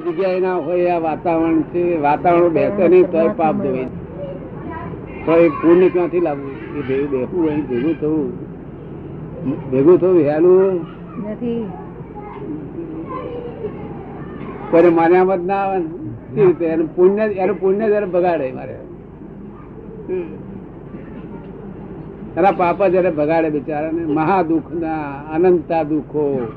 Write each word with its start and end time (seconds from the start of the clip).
જગ્યાએ 0.00 0.40
ના 0.40 0.56
હોય 0.56 0.90
આ 0.90 0.98
વાતાવરણ 0.98 1.62
છે 1.62 1.82
વાતાવરણ 2.00 2.48
બેસે 2.48 2.88
નહીં 2.88 3.06
તો 3.10 3.28
પાપ 3.36 3.56
ધોઈ 3.56 3.86
તો 5.26 5.32
એ 5.36 5.48
પુણ્ય 5.48 5.88
ક્યાંથી 5.88 6.20
લાવવું? 6.20 6.52
એ 6.78 6.82
ભેગું 6.88 7.10
બેસવું 7.10 7.42
હોય 7.44 7.60
ભેગું 7.60 7.94
થવું. 8.00 8.28
ભેગું 9.70 10.00
થવું 10.00 10.22
હેલું 10.22 10.74
નથી. 11.32 11.64
કોઈને 14.70 14.88
માન્યામાં 14.88 15.38
જ 15.38 15.46
ના 15.46 15.54
આવે 15.54 15.78
ને? 15.78 15.88
કેવી 16.34 16.46
રીતે? 16.46 16.64
એનું 16.66 16.96
પુણ્ય 16.96 17.22
એનું 17.22 17.60
પુણ્ય 17.60 17.86
જયારે 17.88 18.06
બગાડે 18.06 18.52
મારે. 18.52 18.76
એના 22.36 22.52
પાપા 22.52 22.88
જયારે 22.88 23.10
બગાડે 23.10 23.50
બિચારાને. 23.50 24.02
મહા 24.06 24.42
દુઃખ 24.42 24.70
ના 24.80 25.04
અનંતા 25.34 25.82
દુઃખો. 25.82 26.52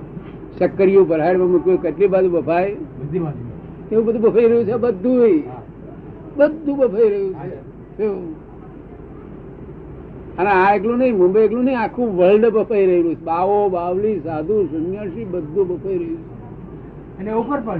ચક્કરીયું 0.59 1.07
ભરાડમાં 1.07 1.49
મૂક્યું 1.49 1.81
કેટલી 1.81 2.07
બાજુ 2.07 2.29
બફાય? 2.29 2.75
એવું 3.15 4.05
બધું 4.05 4.21
બફાઈ 4.21 4.47
રહ્યું 4.47 4.65
છે 4.65 4.73
બધું 4.73 5.43
બધું 6.36 6.77
બફાઈ 6.77 7.09
રહ્યું 7.09 7.33
છે. 7.33 8.37
અને 10.37 10.49
આ 10.49 10.75
એકલું 10.75 10.97
નહીં 10.97 11.18
મુંબઈ 11.18 11.41
એકલું 11.41 11.63
નહીં 11.63 11.79
આખું 11.79 12.18
વર્લ્ડ 12.18 12.46
બફાઈ 12.46 12.85
રહ્યું 12.85 13.15
છે. 13.15 13.23
બાવો 13.23 13.69
બાવલી 13.69 14.19
સાધુ 14.19 14.65
સંન્યાસી 14.65 15.25
બધું 15.25 15.68
બફાઈ 15.68 15.97
રહ્યું 15.97 16.37
અને 17.18 17.32
ઉપર 17.32 17.59
પણ. 17.59 17.79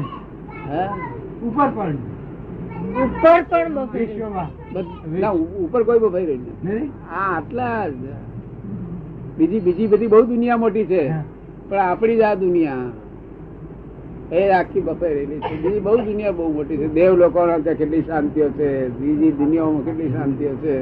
ઉપર 1.48 1.68
પણ. 1.68 1.96
ઉપર 1.96 3.42
પણ 3.42 3.74
બફાઈ 3.74 4.06
રહ્યું. 4.06 4.14
વિશ્વમાં. 4.14 4.74
બધ- 4.74 5.20
ના, 5.20 5.30
ઉપર 5.32 5.84
કોઈ 5.84 6.00
બફાઈ 6.00 6.26
રહ્યું 6.26 6.42
નથી. 6.42 6.92
આ 7.12 7.38
આટલા 7.38 7.88
બીજી 9.38 9.60
બીજી 9.60 9.88
બધી 9.88 10.08
બહુ 10.08 10.22
દુનિયા 10.22 10.58
મોટી 10.58 10.86
છે. 10.86 11.12
પણ 11.70 11.78
આપણી 11.78 12.16
જ 12.16 12.22
આ 12.22 12.34
દુનિયા. 12.34 12.76
એ 14.32 14.50
આખી 14.50 14.82
બફેરેલી 14.82 15.40
છે. 15.40 15.62
બીજી 15.62 15.80
બહુ 15.80 15.98
દુનિયા 15.98 16.32
બહુ 16.32 16.54
મોટી 16.54 16.78
છે. 16.78 16.88
દેવ 16.88 17.16
લોકો 17.16 17.40
કેટલી 17.74 18.02
શાંતિઓ 18.02 18.50
છે. 18.50 18.90
બીજી 18.90 19.32
દુનિયામાં 19.32 19.86
કેટલી 19.86 20.10
શાંતિઓ 20.10 20.50
છે. 20.50 20.82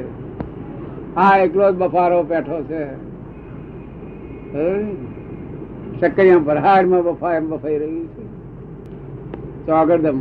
હા, 1.14 1.38
એકલો 1.38 1.72
જ 1.72 1.74
બફારો 1.74 2.22
બેઠો 2.22 2.62
છે. 2.62 3.06
સક્કરિયા 6.00 6.38
ભરહાડમાં 6.38 7.04
બફા 7.04 7.34
એમ 7.34 7.50
બફાઈ 7.50 7.78
રહ્યું 7.78 8.06
છે. 8.06 8.26
ચોગડદમ 9.66 10.20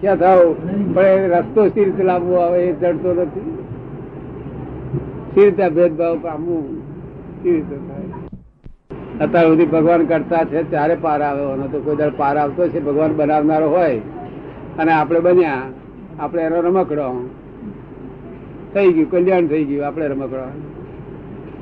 ક્યાં 0.00 0.16
થાવ? 0.16 0.54
પણ 0.94 1.02
એ 1.02 1.28
રસ્તો 1.28 1.68
સ્થિર 1.68 1.92
રીતે 1.92 2.36
આવે 2.36 2.64
એ 2.64 2.72
ચડતો 2.80 3.14
નથી. 3.14 3.58
સ્થિરતા 5.30 5.66
રીતે 5.66 5.68
ભેદભાવ 5.68 6.18
પામવું? 6.22 6.82
રીતે 7.44 7.76
થાય? 7.76 8.27
અત્યાર 9.20 9.46
સુધી 9.46 9.66
ભગવાન 9.66 10.06
કરતા 10.06 10.44
છે, 10.44 10.70
ત્યારે 10.70 10.96
પાર 11.00 11.22
આવ્યો. 11.22 11.68
તો 11.72 11.80
કોઈ 11.80 11.96
દર 11.96 12.10
પાર 12.16 12.36
આવતો 12.36 12.68
છે 12.68 12.80
ભગવાન 12.80 13.16
બનાવનારો 13.16 13.70
હોય. 13.70 13.98
અને 14.78 14.92
આપણે 14.92 15.20
બન્યા, 15.20 15.62
આપણે 16.20 16.42
એનો 16.42 16.60
રમકડો. 16.60 17.30
થઈ 18.74 18.92
ગયું, 18.92 19.10
કલ્યાણ 19.10 19.46
થઈ 19.46 19.64
ગયું, 19.64 19.86
આપણે 19.86 20.08
રમકડો. 20.08 20.62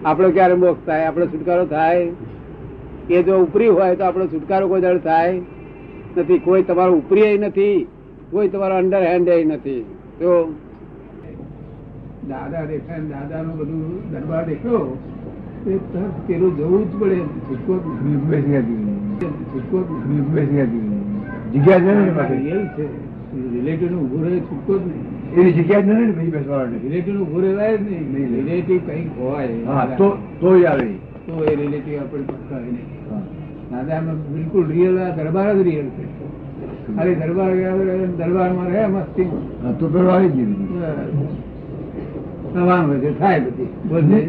આપણો 0.05 0.31
ક્યારે 0.31 0.55
મોક્ષ 0.55 0.87
થાય? 0.87 1.05
આપણો 1.05 1.27
છુટકારો 1.27 1.67
થાય? 1.67 2.11
એ 3.11 3.23
જો 3.23 3.39
ઉપરી 3.39 3.69
હોય 3.69 3.97
તો 3.97 4.05
આપણો 4.05 4.27
છુટકારો 4.27 4.69
કોઈ 4.69 4.81
દળ 4.81 4.99
થાય? 4.99 5.41
નથી, 6.17 6.39
કોઈ 6.39 6.63
તમારો 6.63 6.93
ઉપરી 6.93 7.39
નથી, 7.39 7.89
કોઈ 8.31 8.49
તમારો 8.49 8.75
અંડર 8.75 9.03
હેન્ડ 9.03 9.29
નથી. 9.29 9.83
તો 10.19 10.55
દાદા 12.29 12.65
દેખાય 12.65 13.01
દાદાનું 13.01 13.59
બધું 13.59 14.11
દરબાર 14.11 14.47
દેખ્યો. 14.47 14.99
પેલું 15.67 16.53
જવું 16.57 16.83
જ 16.83 16.93
પડે 16.93 17.17
છૂટકો 17.47 17.73
નહીં. 17.75 18.97
છૂટકો 19.51 19.79
નહીં. 20.71 21.03
જગ્યા 21.53 21.81
છે 22.77 22.85
રિલેટિવનું 23.53 24.01
ઉભું 24.01 24.23
રહે 24.23 24.41
છૂટકો 24.41 24.73
જ 24.75 24.85
નહીં 24.85 25.05
એની 25.37 25.53
જગ્યા 25.53 25.83
જ 25.83 25.89
નથી 25.89 26.07
ને 26.07 26.13
પછી 26.13 26.31
બેસવાની. 26.31 26.79
રિલેટિવ 26.85 27.21
ઉભું 27.21 27.41
રહેવાય 27.43 27.77
જ 27.77 27.85
નહીં 28.05 28.29
રિલેટિવ 28.39 28.81
કંઈક 28.81 29.09
હોય 29.19 29.49
તો 29.97 30.07
આવે 30.67 30.89
તો 31.27 31.33
એ 31.45 31.57
રિલેટિવ 31.57 31.95
આપણે 31.97 32.25
પકડાય 32.31 32.67
નહીં 32.67 32.89
હા. 33.11 33.23
દાદામાં 33.71 34.19
બિલકુલ 34.33 34.67
રિયલ 34.67 34.97
દરબાર 35.17 35.57
જ 35.57 35.63
રિયલ 35.63 35.89
છે 35.89 36.05
અરે 36.97 37.13
દરબાર 37.17 37.53
દરબારમાં 38.19 38.69
રહે 38.69 38.87
મસ્તી 38.87 39.29
તો 39.79 39.85
પેલો 39.89 40.11
આવી 40.11 40.29
જ 40.29 40.39
નહીં. 40.39 40.69
થવાનું 42.53 42.87
હોય 42.93 43.13
થાય 43.13 43.41
બધી 43.85 44.25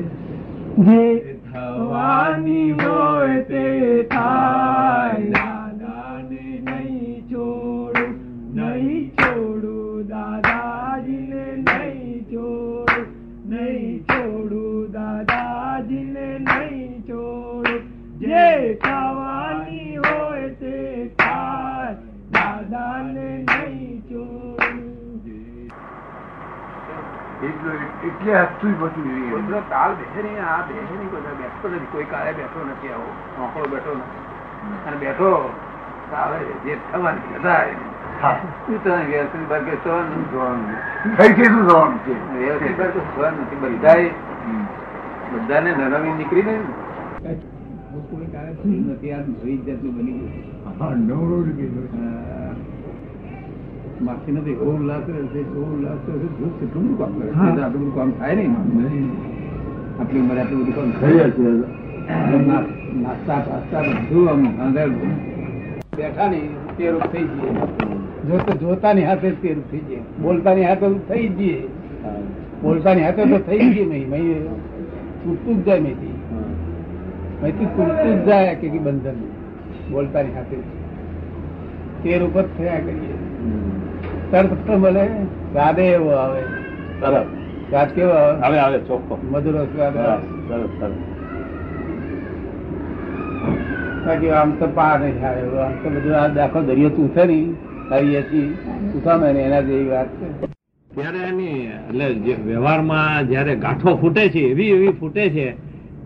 બોલજે 0.78 1.36
થવાની 1.54 2.72
હોય 2.72 3.44
તે 3.44 4.04
થાય. 4.04 5.57
હસતું 28.34 28.74
પછી 28.82 29.30
કુદરત 29.30 29.70
કાળ 29.70 29.94
બેસે 29.94 30.28
નહીં 30.28 30.44
આ 30.44 30.62
બેસે 30.62 30.94
નહીં 30.98 31.10
કોઈ 31.12 31.22
બેસતો 31.22 31.68
નથી 31.68 31.92
કોઈ 31.92 32.04
કાળે 32.04 32.32
બેઠો 32.32 32.60
નથી 32.66 32.90
આવો 32.90 33.10
મોકળો 33.40 33.68
બેઠો 33.68 33.92
નથી. 33.92 34.22
અને 34.88 34.98
બેઠો 34.98 35.50
તાવે 36.12 36.38
જે 36.66 36.78
થવાની 36.92 37.42
થાય. 37.42 37.74
બધાને 45.32 45.72
નરમી 45.72 46.14
નીકળીને 46.14 46.60
કોઈ 48.10 48.26
કાળે 48.26 48.52
નથી 48.66 49.14
આ 49.14 49.18
નવી 49.18 49.58
જાતનું 49.58 49.94
બની 49.96 50.20
ગયું 51.58 52.77
માસી 54.06 54.32
નથી. 54.32 54.56
બહુ 54.60 54.72
ઉલ્લાસ 54.80 55.06
રહેશે 55.16 55.42
બહુ 55.54 55.62
ઉલ્લાસ 55.76 56.02
રહેશે 56.08 56.30
જો 56.40 56.48
કેટલું 56.60 56.84
બધું 56.88 56.98
કામ 57.00 57.12
કરે. 57.18 57.30
આટલું 57.34 57.70
બધું 57.74 57.94
કામ 57.98 58.10
થાય 58.20 58.36
નહીં 58.36 58.54
આટલી 60.00 60.22
ઉંમરે 60.24 60.40
આટલું 60.42 60.60
બધું 60.62 60.76
કામ 60.78 60.90
થઈ 61.00 61.18
જશે 61.20 61.48
નાસ્તા 63.04 63.40
પાસ્તા 63.48 63.82
બધું 63.88 64.26
આમ 64.34 64.42
અંદર 64.66 64.90
બેઠા 65.98 66.30
નહીં 66.34 66.52
તે 66.78 66.84
રૂપ 66.94 67.06
થઈ 67.14 67.26
જઈએ. 67.34 67.52
જોતા 68.28 68.56
જોતાની 68.62 69.06
હાથે 69.10 69.30
તે 69.42 69.50
રૂપ 69.58 69.68
થઈ 69.72 69.84
જઈએ. 69.88 70.02
બોલતાની 70.22 70.66
હાથે 70.70 70.88
થઈ 71.10 71.28
જઈએ. 71.38 71.60
બોલતાની 72.62 73.06
હાથે 73.08 73.24
તો 73.32 73.38
થઈ 73.50 73.66
જઈએ 73.74 73.86
નહીં. 73.92 74.08
મહી 74.12 74.36
તૂટતું 75.24 75.56
જ 75.58 75.66
જાય 75.68 75.82
મેથી 75.88 76.16
મેથી 77.42 77.70
તૂટતું 77.76 78.14
જ 78.14 78.26
જાય 78.30 78.54
કે 78.62 78.68
બંધન 78.86 79.18
બોલતાની 79.92 80.36
હાથે. 80.38 80.58
તેર 82.04 82.22
ઉપર 82.28 82.46
થયા 82.58 82.82
કરીએ. 82.86 83.16
તરત 84.32 84.70
મળે? 84.70 85.08
સ્વાદે 85.52 85.84
એવો 85.84 86.10
આવે. 86.10 86.42
સરસ. 87.00 87.26
સ્વાદ 87.70 87.90
કેવો 87.90 88.10
આવે? 88.10 88.42
આવે 88.42 88.60
આવે 88.60 88.80
ચોખ્ખો 88.80 89.18
મધુરો 89.32 89.66
સ્વાદ 89.66 89.94
સરસ 89.94 90.70
સરસ 90.80 90.90
બાકી 94.08 94.30
આમ 94.30 94.52
તો 94.52 94.68
પાર 94.68 95.00
નહીં 95.00 95.20
થાય. 95.22 95.42
આમ 95.42 95.72
તો 95.72 95.90
બધું 95.90 96.18
આ 96.18 96.28
દાખલો 96.28 96.62
દરિયો 96.62 96.90
તૂથે 96.90 97.26
નહીં. 97.26 97.56
તારી 97.90 98.16
એસી 98.16 98.58
તૂથામે 98.94 99.34
નહીં 99.34 99.46
એના 99.46 99.62
જેવી 99.62 99.88
વાત 99.88 100.08
છે. 100.08 100.46
ત્યારે 100.96 101.18
એની 101.18 101.66
એટલે 101.90 102.14
જે 102.14 102.36
વ્યવહારમાં 102.46 103.28
જયારે 103.28 103.56
ગાંઠો 103.56 103.96
ફૂટે 103.96 104.30
છે 104.30 104.40
એવી 104.40 104.68
એવી 104.68 104.88
ફૂટે 104.88 105.30
છે 105.30 105.54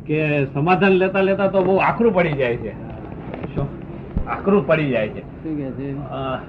કે 0.06 0.46
સમાધાન 0.46 0.92
લેતા 0.92 1.22
લેતા 1.22 1.48
તો 1.48 1.64
બહુ 1.64 1.76
આકરું 1.76 2.14
પડી 2.14 2.32
જાય 2.32 2.56
છે? 2.56 2.72
આકરું 4.28 4.68
પડી 4.68 4.90
જાય 4.90 5.08
છે. 5.08 5.22
શું 5.22 5.58
કે 5.58 5.72
છે? 5.72 5.98
અ, 5.98 6.40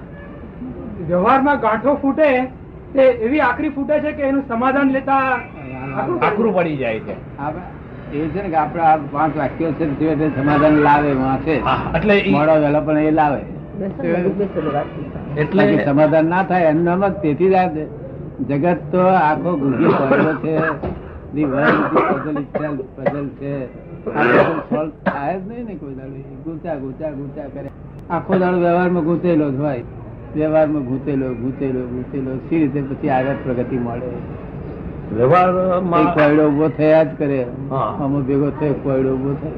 વ્યવહારમાં 1.07 1.59
ગાંઠો 1.59 1.95
ફૂટે 1.95 2.45
તે 2.93 3.01
એવી 3.01 3.39
આકરી 3.39 3.69
ફૂટે 3.69 3.99
છે 3.99 4.11
કે 4.11 4.23
એનું 4.23 4.47
સમાધાન 4.47 4.91
લેતા 4.91 5.15
આકરું 6.21 6.55
પડી. 6.55 6.77
જાય 6.77 6.99
છે. 6.99 7.11
એ 8.13 8.27
છે 8.27 8.43
ને 8.43 8.49
કે 8.49 8.55
આપડે 8.55 8.81
આ 8.81 8.97
પાંચ 8.97 9.37
વાક્યો 9.37 9.71
છે 9.71 10.35
સમાધાન 10.35 10.71
લાવે 10.71 11.13
વાંચે 11.13 11.53
એટલે 11.95 12.23
મોડા 12.31 12.53
વહેલો 12.53 12.81
પણ 12.81 12.97
એ 12.97 13.11
લાવે. 13.11 13.41
એટલે 15.37 15.85
સમાધાન 15.85 16.25
ના 16.25 16.43
થાય 16.43 16.63
એનું 16.63 16.99
જ 16.99 17.13
તેથી 17.13 17.49
જ 17.49 17.53
જગત 18.49 18.77
તો 18.91 18.99
આખો 18.99 19.57
ગુંગી 19.57 19.85
પડ્યો 19.85 20.33
છે. 20.33 20.57
છે. 23.39 23.65
આ 24.13 24.85
થાય 24.85 25.39
જ 25.39 25.47
નહીં 25.47 25.65
ને 25.65 25.73
કોઈ 25.75 25.93
દાડો. 25.93 26.13
ગૂંચા 26.43 26.75
ગૂંચા 27.09 27.43
કરે. 27.53 27.69
આખો 28.09 28.37
દાડો 28.37 28.57
વ્યવહારમાં 28.57 29.03
ગુંચેલો 29.03 29.51
જ 29.51 29.55
હોય. 29.55 29.83
વ્યવહારમાં 30.35 30.83
ઘૂંચેલો 30.89 31.27
ઘૂંચેલો 31.41 31.81
ઘૂંચેલો. 31.93 32.31
સી 32.49 32.59
રીતે 32.61 32.79
પછી 32.89 33.09
આગળ 33.15 33.37
પ્રગતિ 33.43 33.77
મળે? 33.85 34.09
વ્યવહારમાં 35.17 36.05
કોયડો 36.17 36.43
ઊભો 36.49 36.67
થયા 36.77 37.03
જ 37.03 37.09
કરે. 37.17 37.39
આમાં 37.71 38.23
ભેગો 38.27 38.49
થયો 38.59 38.75
કોયડો 38.83 39.11
ઊભો 39.15 39.33
થયો. 39.41 39.55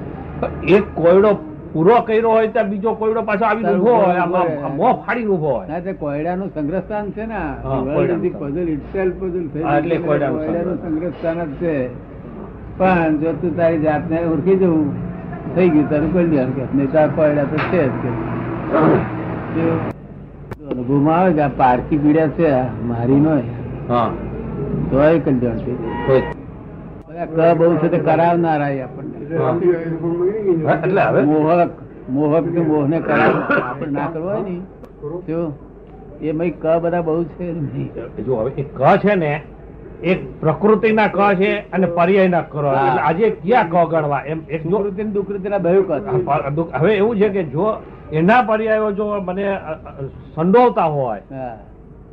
એક 0.77 0.85
કોયડો 0.95 1.31
પૂરો 1.73 1.95
કર્યો 2.07 2.31
હોય 2.31 2.49
ત્યાં 2.55 2.69
બીજો 2.71 2.89
કોયડો 2.99 3.21
પાછો 3.29 3.45
આવી 3.45 3.65
ઊભો 3.71 3.93
હોય 4.01 4.25
મો 4.79 4.89
ફાડીને 5.05 5.31
ઊભો 5.35 5.49
હોય. 5.55 5.67
ના 5.71 5.81
તે 5.87 5.91
કોયડાનું 6.03 6.49
સંગ્રહસ્થાન 6.57 7.05
છે 7.15 7.23
ને 7.31 7.41
પઝલ 7.63 9.09
puzzle 9.19 9.47
થઈ 9.53 9.65
એટલે. 9.77 9.95
કોયડાનું 10.07 10.77
સંગ્રહસ્થાન 10.83 11.37
જ 11.49 11.57
છે. 11.63 11.75
પણ 12.77 13.11
જો 13.23 13.29
તું 13.41 13.51
તારી 13.57 13.83
જાતને 13.87 14.17
ઓળખી 14.31 14.57
જવું 14.61 14.87
થઈ 15.55 15.69
ગયું 15.73 15.87
તારું 15.91 16.09
કલ્યાણ 16.13 16.55
કે 16.55 16.63
નહીં 16.75 16.89
તાર 16.95 17.09
કોયડા 17.19 17.51
તો 17.51 17.57
છે 17.71 17.83
જ 17.83 17.93
કે. 18.03 19.94
અનુભવમાં 20.65 21.19
આવે 21.19 21.33
કે 21.33 21.41
આ 21.41 21.53
પારકી 21.57 21.97
પીડ્યા 21.97 22.27
છે 22.29 22.49
મારી 22.83 23.19
નો 23.19 23.33
તો 24.89 25.03
એ 25.05 25.19
કલ્યાણ 25.19 25.59
છે. 25.59 25.73
ક 27.27 27.57
બહુ 27.57 27.75
છે 27.77 27.87
તે 27.89 27.99
કરાવનારા 27.99 28.71
આપણને. 28.83 29.17
એટલે 30.75 31.01
હવે? 31.01 31.21
મોહક 31.23 31.71
મોહક 32.09 32.45
કે 32.53 32.61
મોહને 32.61 32.97
કરાવ. 32.99 33.33
આપણે 33.61 33.91
ના 33.91 34.07
કરવો 34.07 34.29
હોય 34.29 34.41
ને 34.41 34.55
એ 36.21 36.31
મય 36.31 36.49
ક 36.53 36.79
બધા 36.81 37.01
બહુ 37.01 37.23
છે. 37.33 37.47
જો 38.25 38.33
હવે 38.35 38.51
એ 38.57 38.63
ક 38.73 38.97
છે 38.97 39.15
ને 39.15 39.33
એક 40.03 40.19
પ્રકૃતિના 40.39 41.07
ક 41.09 41.35
છે 41.35 41.51
અને 41.71 41.87
પર્યાય 41.87 42.27
ના 42.27 42.41
કરો 42.43 42.69
આજે 42.69 43.25
ક્યાં 43.37 43.69
ક 43.69 43.91
ગણવા? 43.91 44.23
એમ 44.25 44.39
એક 44.49 44.61
જો 44.63 44.77
સુકૃતિ 45.13 45.49
ને 45.49 45.59
દુઃખ- 45.59 46.75
હવે 46.75 46.91
એવું 46.95 47.15
છે 47.17 47.29
કે 47.29 47.43
જો 47.45 47.67
એના 48.17 48.41
પર્યાયો 48.49 48.91
જો 48.97 49.05
મને 49.27 49.45
સંડોવતા 50.35 50.89
હોય 50.95 51.23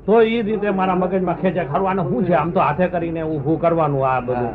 તો 0.07 0.15
એ 0.21 0.39
રીતે 0.47 0.69
મારા 0.79 0.99
મગજમાં 1.01 1.37
ખેંચે. 1.41 1.63
ખરું 1.71 1.89
આને 1.89 2.03
શું 2.09 2.25
છે? 2.27 2.35
આમ 2.35 2.51
તો 2.55 2.61
હાથે 2.61 2.87
કરીને 2.93 3.23
ઊભું 3.23 3.57
કરવાનું 3.63 4.03
આ 4.13 4.21
બધું? 4.27 4.53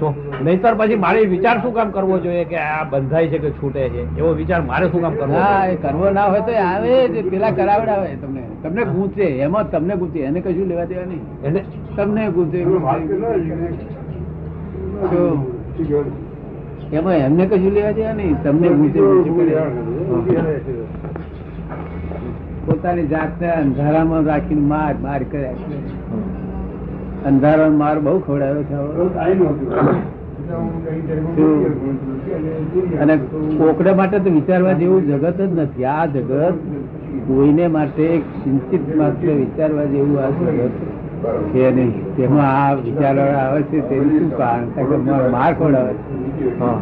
તો 0.00 0.06
નહીતર 0.44 0.74
પછી 0.78 0.98
મારે 1.04 1.20
વિચાર 1.32 1.56
શું 1.62 1.72
કામ 1.76 1.88
કરવો 1.94 2.16
જોઈએ 2.24 2.44
કે 2.50 2.58
આ 2.64 2.82
બંધાય 2.90 3.30
છે 3.32 3.38
કે 3.44 3.50
છૂટે 3.60 3.82
છે? 3.94 4.02
એવો 4.18 4.30
વિચાર 4.40 4.60
મારે 4.70 4.86
શું 4.90 5.00
કામ 5.04 5.14
કરવો 5.20 5.38
એ 5.72 5.74
કરવો 5.84 6.04
ના 6.18 6.26
હોય 6.32 6.42
તો 6.48 6.52
આવે 6.64 6.92
જ. 7.14 7.16
પેલા 7.30 7.52
કરાવડાવે 7.58 8.10
તમને. 8.22 8.42
તમને 8.62 8.82
ગૂંચે 8.92 9.26
એમાં 9.46 9.64
તમને 9.72 9.94
ગૂંચે 10.00 10.20
એને 10.28 10.40
કશું 10.44 10.66
લેવા 10.68 10.88
દેવા 10.90 11.08
નહીં. 11.12 11.24
એને 11.46 11.60
તમને 11.96 12.22
ગૂંચે 12.36 12.58
એમાં 16.98 17.16
એમને 17.26 17.44
કશું 17.50 17.72
લેવા 17.72 17.94
દેવા 17.98 18.14
નહીં. 18.20 18.36
તમને 18.44 18.68
ગૂંચે. 18.68 19.00
પોતાની 22.70 23.06
જાતને 23.06 23.48
અંધારામાં 23.52 24.24
રાખીને 24.24 24.64
માર 24.72 24.94
માર 25.02 25.20
કર્યા 25.30 25.52
કરે. 25.52 25.78
અંધારામાં 27.26 27.78
માર 27.78 27.96
બહુ 27.98 28.18
ખવડાવ્યો 28.18 28.64
છે 28.64 28.76
અને 32.98 33.14
કોકડા 33.58 33.94
માટે 33.94 34.16
તો 34.18 34.30
વિચારવા 34.30 34.72
જેવું 34.72 35.08
જગત 35.08 35.40
જ 35.40 35.58
નથી. 35.58 35.84
આ 35.84 36.06
જગત 36.06 36.54
કોઈને 37.26 37.66
માટે 37.76 38.06
ચિંતિત 38.18 38.84
માત્ર 38.96 39.26
વિચારવા 39.32 39.84
જેવું 39.84 40.16
આ 40.22 40.30
જગત 40.38 40.78
છે 41.52 41.64
નહીં. 41.76 41.92
તેમાં 42.16 42.50
આ 42.62 42.72
વિચારવા 42.86 43.38
આવે 43.42 43.62
છે 43.62 43.78
તેનું 43.88 44.18
શું 44.18 44.30
કારણ? 44.36 44.66
માર 45.32 45.52
ખવડાવે 45.54 45.92
છે. 45.92 46.19
હા. 46.58 46.72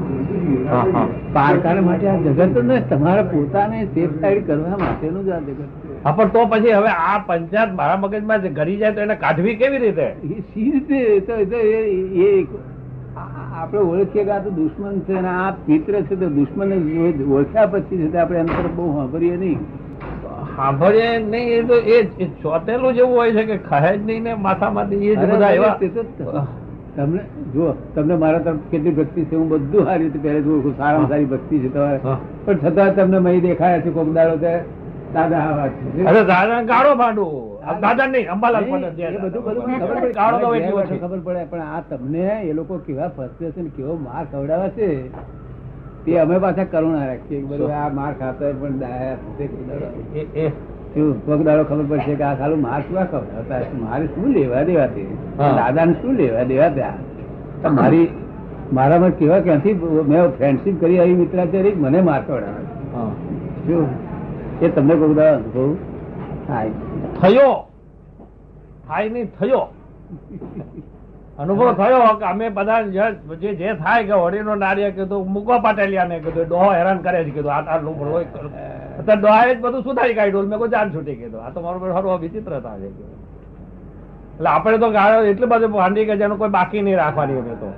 હા, 0.67 0.85
હા. 0.93 1.05
પારકાને 1.33 1.81
માટે 1.81 2.07
આ 2.07 2.17
જગત 2.19 2.49
જ 2.55 2.63
નથી 2.63 3.27
પોતાને 3.33 3.77
સેફ 3.89 4.15
સાઈડ 4.21 4.47
કરવા 4.47 4.79
માટેનું 4.79 5.25
જ 5.25 5.31
આ 5.31 5.41
જગત 5.41 5.99
હા 6.05 6.13
પણ 6.13 6.31
તો 6.31 6.47
પછી 6.47 6.73
હવે 6.73 6.95
આ 7.03 7.19
પંચાયત 7.27 7.75
મારા 7.75 7.97
મગજમાં 7.97 8.43
જે 8.43 8.53
ઘડી 8.53 8.77
જાય 8.77 8.93
તો 8.93 9.01
એને 9.01 9.17
કાઢવી 9.17 9.57
કેવી 9.57 9.79
રીતે 9.79 10.07
એ 10.29 10.43
સી 10.49 10.69
રીતે 10.71 11.01
આપણે 13.55 13.81
ઓળખીએ 13.81 14.25
કે 14.25 14.33
આ 14.33 14.41
તો 14.41 14.51
દુશ્મન 14.53 15.03
છે 15.03 15.19
અને 15.19 15.31
આ 15.31 15.51
મિત્ર 15.67 15.99
છે 16.05 16.17
તો 16.17 16.31
દુશ્મન 16.31 16.73
ઓળખ્યા 17.33 17.67
પછી 17.67 18.01
છે 18.07 18.19
આપણે 18.19 18.45
તરફ 18.53 18.73
બહુ 18.73 18.89
સાંભળીએ 18.93 19.37
નહીં 19.37 19.61
સાંભળીએ 20.57 21.11
નહીં 21.27 21.53
એ 21.55 21.61
તો 21.65 21.77
એ 22.23 22.31
ચોટેલું 22.39 22.95
જેવું 22.95 23.15
હોય 23.15 23.35
છે 23.35 23.45
કે 23.47 23.59
ખાય 23.65 23.93
જ 23.93 24.01
નહીં 24.05 24.25
ને 24.25 24.39
માથામાંથી 24.43 25.05
એ 25.09 25.17
જ 25.17 25.27
બધા 25.27 25.53
એવા 25.53 25.77
તમને 26.99 27.23
જો 27.55 27.67
તમને 27.95 28.15
મારા 28.23 28.43
તરફ 28.47 28.63
કેટલી 28.73 28.95
ભક્તિ 28.99 29.25
છે 29.31 29.37
હું 29.37 29.49
બધું 29.53 29.85
સારી 29.89 30.05
રીતે 30.05 30.19
પહેલેથી 30.25 30.55
ઓળખું 30.57 30.75
સારામાં 30.81 31.11
સારી 31.13 31.31
ભક્તિ 31.33 31.57
છે 31.63 31.69
તમારે. 31.75 31.99
પણ 32.45 32.59
છતાં 32.65 32.91
તમને 32.97 33.19
મહી 33.27 33.41
દેખાયા 33.47 33.85
છે 33.85 33.91
કોક 33.97 34.09
દાડો 34.17 34.37
તે 34.45 34.53
દાદા 35.15 35.43
અરે 36.09 36.23
દાદા 36.31 36.61
ગાળો 36.71 36.93
ભાંડું. 37.03 37.31
દાદા 37.83 38.07
નહીં 38.07 38.31
અંબાલાલ 38.35 38.65
એ 38.65 38.71
બધું 39.25 39.43
બધું 39.47 39.65
ખબર 41.03 41.21
પડે. 41.27 41.43
પણ 41.51 41.63
આ 41.69 41.83
તમને 41.91 42.27
એ 42.49 42.53
લોકો 42.53 42.75
કેવા 42.87 43.11
ફસતે 43.17 43.45
છે 43.55 43.61
ને 43.63 43.71
કેવો 43.77 43.95
માર 44.07 44.25
ખવડાવે 44.33 44.69
છે 44.77 44.89
તે 46.05 46.19
અમે 46.23 46.37
પાછા 46.39 46.69
કરુણા 46.73 47.07
રાખીએ 47.07 47.41
બધું 47.51 47.73
આ 47.75 47.89
માર 47.99 48.13
ખાતા 48.21 48.53
પણ 48.61 48.77
દાયા 48.83 49.17
કોક 50.95 51.43
દાડો. 51.43 51.65
ખબર 51.65 51.85
પડશે 51.85 52.15
કે 52.15 52.23
આ 52.23 52.35
ખાલી 52.35 52.55
માર 52.57 52.81
શું 52.81 53.11
ખબર? 53.11 53.65
મારે 53.81 54.07
શું 54.07 54.33
લેવા 54.33 54.63
દેવા 54.63 54.87
તે 54.87 55.07
દાદા 55.39 55.85
ને 55.85 55.93
શું 55.93 56.15
લેવા 56.15 56.43
દેવા 56.43 56.69
ત્યાં 56.69 57.75
મારી 57.75 58.09
મારામાં 58.73 59.11
કેવા 59.11 59.41
ક્યાંથી 59.41 59.75
મેં 60.09 60.29
ફ્રેન્ડશીપ 60.31 60.81
કરી 60.81 60.99
આવી 60.99 61.15
મિત્રાચારી 61.15 61.75
મને 61.75 62.01
માર 62.01 62.23
ખવડાવે 62.23 62.65
હા. 62.95 63.11
શું? 63.67 63.89
એ 64.61 64.69
તમને 64.69 64.95
કોક 64.95 65.17
દાડો 65.17 65.37
અનુભવ 65.37 65.77
થાય. 66.47 66.71
થયો. 67.21 67.67
થાય 68.89 69.09
નહીં 69.09 69.27
થયો. 69.41 69.63
અનુભવ 71.39 71.73
થયો 71.75 72.15
કે 72.17 72.25
અમે 72.25 72.49
બધા 72.49 72.83
જે- 72.83 73.55
જે 73.55 73.75
થાય 73.75 74.05
કે 74.05 74.13
હોડીનો 74.13 74.55
નારિયેળ 74.55 74.91
કીધું 74.91 75.33
મૂકવા 75.33 75.59
પાટેલિયા 75.59 76.05
ને 76.05 76.19
કીધું 76.19 76.47
ડોહો 76.49 76.73
હેરાન 76.73 76.99
કરે 76.99 77.25
છે 77.25 77.31
કીધું 77.31 77.55
આ 77.55 77.63
તારનું 77.63 77.99
ભલો 77.99 78.21
અત્યારે 78.99 79.21
ડોહાએ 79.21 79.51
જ 79.51 79.59
બધું 79.61 79.83
સુધારી 79.83 80.15
કાઢ્યું 80.15 80.49
મેં 80.49 80.59
કોઈ 80.59 80.71
જાન 80.71 80.93
છૂટી 80.93 81.17
ગયો 81.17 81.41
આ 81.41 81.51
તો 81.51 81.61
મારું 81.61 81.81
બેન 81.83 82.21
વિચિત્રતા 82.21 82.77
છે. 82.77 82.89
એટલે 84.37 84.49
આપણે 84.49 84.79
તો 84.79 84.89
ગાળો 84.91 85.19
એટલી 85.25 85.47
બધું 85.49 85.73
ભાંડી 85.73 86.07
કે 86.07 86.17
જેનું 86.17 86.39
કોઈ 86.39 86.51
બાકી 86.51 86.83
નહીં 86.83 86.99
રાખવાની 86.99 87.39
અમે 87.39 87.55
તો. 87.57 87.71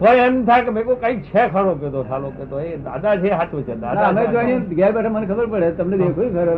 તો 0.00 0.06
એમ 0.18 0.34
થાય 0.44 0.62
કે 0.62 0.70
મેં 0.70 0.84
કોઈ 0.84 0.98
કઈ 1.04 1.16
છે 1.26 1.42
ખરો 1.48 1.72
કીધો 1.74 2.00
સાલો 2.04 2.28
કીધો 2.30 2.56
એ 2.60 2.72
દાદા 2.78 3.14
છે 3.16 3.28
સાચું 3.30 3.62
છે 3.66 3.74
દાદા 3.76 4.08
અમે 4.08 4.24
જાણીએ 4.26 4.58
ઘેર 4.72 4.90
બેઠા 4.92 5.10
મને 5.10 5.26
ખબર 5.26 5.46
પડે 5.46 5.68
તમને 5.72 5.96
દેખ્યું 5.96 6.30
ખરો 6.34 6.52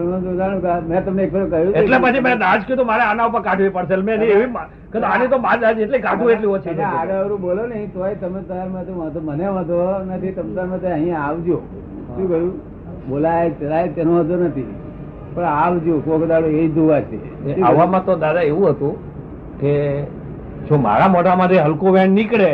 મેં 0.89 1.05
તમને 1.05 1.23
એક 1.23 1.31
કહ્યું 1.33 1.75
એટલે 1.75 1.99
પછી 2.01 2.23
મેં 2.23 2.39
દાજ 2.39 2.61
કીધું 2.65 2.87
મારે 2.87 3.05
આના 3.05 3.27
ઉપર 3.27 3.43
કાઢવી 3.43 3.71
પડશે. 3.71 3.97
મેં 4.03 4.23
એવી 4.25 4.49
મા- 4.49 4.69
આની 5.05 5.29
તો 5.29 5.39
માજ 5.41 5.61
આજ 5.65 5.79
એટલી 5.81 6.01
કાઢવું 6.01 6.33
એટલી 6.33 6.53
ઓછી 6.53 6.75
છે. 6.75 6.83
આગળ 6.93 7.37
બોલો 7.39 7.63
નહીં 7.67 7.93
તોય 7.93 8.15
તમે 8.17 8.41
તમારામાં 8.43 9.13
તો 9.13 9.21
મને 9.23 9.47
વાંધો 9.51 9.79
નથી 10.07 10.33
તમે 10.33 10.51
તમારે 10.57 10.81
તો 10.81 10.89
અહીંયા 10.89 11.27
આવજો. 11.29 11.59
શું 12.09 12.27
કહ્યું? 12.29 12.53
બોલાય 13.07 13.51
ચલાય 13.53 13.89
તેનો 13.91 14.21
હતો 14.21 14.37
નથી. 14.39 14.69
પણ 15.35 15.45
આવજો 15.57 16.01
કોક 16.01 16.23
દાડો 16.27 16.49
એ 16.57 16.69
જોવા 16.71 17.03
છે. 17.03 17.19
આવવામાં 17.63 18.05
તો 18.05 18.17
દાદા 18.17 18.45
એવું 18.45 18.73
હતું 18.73 18.95
કે 19.61 19.73
જો 20.69 20.79
મારા 20.79 21.09
મોઢામાંથી 21.09 21.61
હલકો 21.61 21.93
વેણ 21.93 22.15
નીકળે 22.15 22.51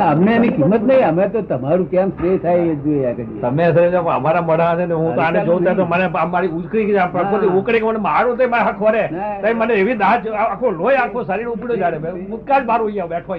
અમને 0.00 0.30
એની 0.32 0.50
કિંમત 0.50 0.82
નહીં 0.82 1.04
અમે 1.04 1.24
તો 1.28 1.40
તમારું 1.44 1.86
કેમ 1.88 2.10
શ્રેય 2.18 2.38
થાય 2.38 2.64
એ 2.64 2.74
જોઈએ 2.76 3.14
તમે 3.40 3.64
અમારા 4.10 4.42
મોઢા 4.42 4.76
છે 4.76 4.86
ને 4.86 4.94
હું 4.94 5.14
તો 5.14 5.20
આને 5.20 5.38
જોઉં 5.46 5.64
તો 5.72 5.86
મને 5.86 6.06
મારી 6.26 6.52
ઉકળી 6.58 6.84
ગઈ 6.86 7.06
પ્રકૃતિ 7.12 7.48
ઉકળી 7.52 7.80
ગઈ 7.80 7.88
મને 7.88 8.00
મારું 8.00 8.38
તો 8.38 8.48
મારા 8.48 8.74
ખોરે 8.74 9.02
મને 9.54 9.74
એવી 9.76 9.96
દાજ 9.96 10.28
આખો 10.42 10.70
લોહી 10.72 10.98
આખો 10.98 11.24
શરીર 11.24 11.48
ઉપડ્યો 11.48 11.80
જાડે 11.80 11.98
મેં 11.98 12.20
ઉત્કાળ 12.32 12.64
મારું 12.64 12.88
અહીંયા 12.88 13.08
બેઠો 13.08 13.34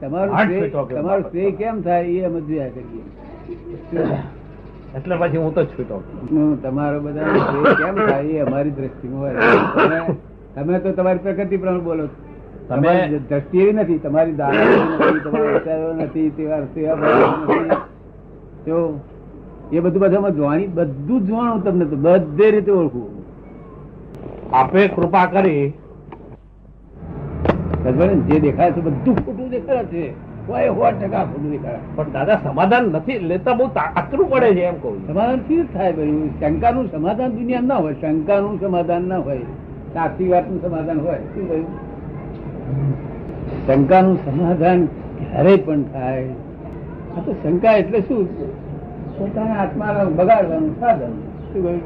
તમારું 0.00 0.86
તમારું 0.92 1.26
શ્રેય 1.26 1.56
કેમ 1.58 1.82
થાય 1.82 2.14
એ 2.20 2.24
અમે 2.26 2.40
જોયા 2.42 2.70
કરીએ 2.76 4.22
એટલે 4.96 5.16
પછી 5.16 5.36
હું 5.36 5.54
તો 5.54 5.64
છૂટો. 5.64 6.02
તમારો 6.62 7.00
બધા 7.00 7.22
કેમ 7.78 8.06
થાય 8.06 8.38
અમારી 8.38 8.70
દ્રષ્ટિમાં 8.70 9.20
હોય. 9.20 9.34
તમે- 10.54 10.78
તો 10.78 10.92
તમારી 10.92 11.18
પ્રકૃતિ 11.18 11.56
પ્રમાણે 11.56 11.80
બોલો 11.80 12.06
તમે- 12.68 13.18
દ્રષ્ટિ 13.28 13.60
એવી 13.60 13.72
નથી 13.72 13.98
તમારી 13.98 14.34
નથી 16.02 16.30
તેવા 16.30 16.60
સેવા 16.60 16.94
તો 18.66 19.00
એ 19.72 19.80
બધું 19.80 20.02
બધામાં 20.02 20.30
જોવાની 20.30 20.66
બધું 20.66 21.20
જ 21.20 21.28
જાણું 21.28 21.64
તમને 21.64 21.84
તો 21.84 21.96
બધે 21.96 22.50
રીતે 22.50 22.72
ઓળખું 22.72 23.08
આપે 24.56 24.88
કૃપા 24.88 25.26
કરી. 25.26 25.72
જે 28.28 28.40
દેખાય 28.40 28.72
છે 28.72 28.80
બધું 28.80 29.16
ખોટું 29.26 29.48
દેખાય 29.50 29.84
છે. 29.84 30.31
પણ 30.46 32.12
દાદા 32.12 32.40
સમાધાન 32.44 32.84
નથી 32.84 33.18
લેતા 33.18 33.52
બહુ 33.52 33.64
આકરું 33.76 34.30
પડે 34.30 34.54
છે 34.54 34.60
એમ 34.60 34.74
કહું 34.74 35.06
સમાધાન 35.06 35.38
શી 35.38 35.62
થાય 35.74 35.92
બધું 35.92 36.40
શંકાનું 36.40 36.90
સમાધાન 36.90 37.30
દુનિયા 37.30 37.60
ના 37.60 37.76
હોય. 37.76 37.94
શંકાનું 38.00 38.60
સમાધાન 38.60 39.02
ના 39.02 39.18
હોય. 39.18 39.38
સાચી 39.94 40.28
વાતનું 40.28 40.62
સમાધાન 40.62 41.00
હોય. 41.00 41.18
શું 41.18 41.48
કહ્યું? 41.48 41.66
શંકાનું 43.66 44.16
સમાધાન 44.16 44.86
ક્યારે 44.86 45.56
પણ 45.56 45.82
થાય. 45.82 46.28
આ 47.16 47.20
તો 47.20 47.32
શંકા 47.32 47.72
એટલે 47.72 48.00
શું? 48.00 48.28
પોતાના 49.18 49.54
આત્માને 49.54 50.04
બગાડવાનું 50.04 50.80
સાધન. 50.80 51.12
શું 51.52 51.62
કહ્યું? 51.62 51.80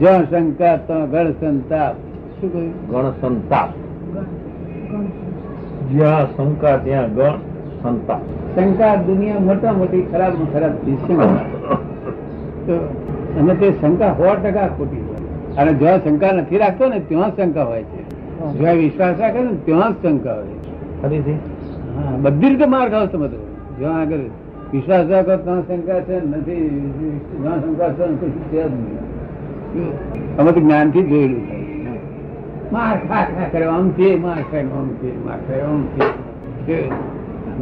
જ્યાં 0.00 0.30
શંકા 0.30 0.76
ત્યાં 0.76 1.10
ગણ 1.10 1.30
સંતાપ. 1.30 1.94
શું 2.40 2.52
કહ્યું? 2.52 2.88
ગણ 2.88 3.10
સંતાપ. 3.10 3.68
જ્યાં 5.90 6.26
શંકા 6.36 6.76
ત્યાં 6.78 7.14
ગણ 7.14 7.36
સંતા. 7.82 8.20
શંકા 8.54 8.94
દુનિયા 9.06 9.40
મોટા 9.40 9.72
મોટી 9.72 10.02
ખરાબ 10.12 10.34
ખરાબ 10.52 10.74
ચીજ 10.84 11.00
અને 13.38 13.54
તે 13.54 13.66
શંકા 13.80 14.12
સો 14.18 14.34
ટકા 14.36 14.68
ખોટી 14.76 15.02
હોય. 15.08 15.20
અને 15.56 15.72
જ્યાં 15.72 16.00
શંકા 16.04 16.32
નથી 16.32 16.58
રાખતો 16.58 16.88
ને 16.88 17.00
ત્યાં 17.00 17.32
શંકા 17.36 17.64
હોય 17.64 17.82
છે. 17.82 18.00
જ્યાં 18.58 18.76
વિશ્વાસ 18.76 19.20
રાખે 19.20 19.40
ને 19.40 19.52
ત્યાં 19.64 19.92
જ 19.92 19.96
શંકા 20.02 20.34
હોય 20.34 20.56
છે. 20.62 20.72
ફરીથી? 21.02 21.38
હા 21.96 22.16
બધી 22.22 22.48
રીતે 22.48 22.66
માર 22.66 22.86
આવશે 22.94 23.16
બધો. 23.16 23.38
જ્યાં 23.78 24.00
આગળ 24.00 24.24
વિશ્વાસ 24.72 25.06
રાખો 25.10 25.36
ત્યાં 25.36 25.62
શંકા 25.68 26.00
છે 26.00 26.16
નથી. 26.26 26.64
જ્યાં 27.42 27.60
શંકા 27.60 27.90
છે 27.96 28.62
અમે 30.38 30.50
તો 30.52 30.60
જ્ઞાનથી 30.60 31.02
જોયેલું 31.02 31.42
છે 31.48 31.56
માર 32.72 32.96
ખા 33.08 33.24
ખા 33.34 33.48
કરે 33.52 33.66
આમ 33.66 33.86
છે 33.96 34.08
માર 34.16 34.42
ખાય 34.50 34.68
આમ 34.78 34.88
છે 35.00 35.10
માર 35.26 35.38
ખાય 35.46 35.64
આમ 35.64 35.82
છે 36.66 36.78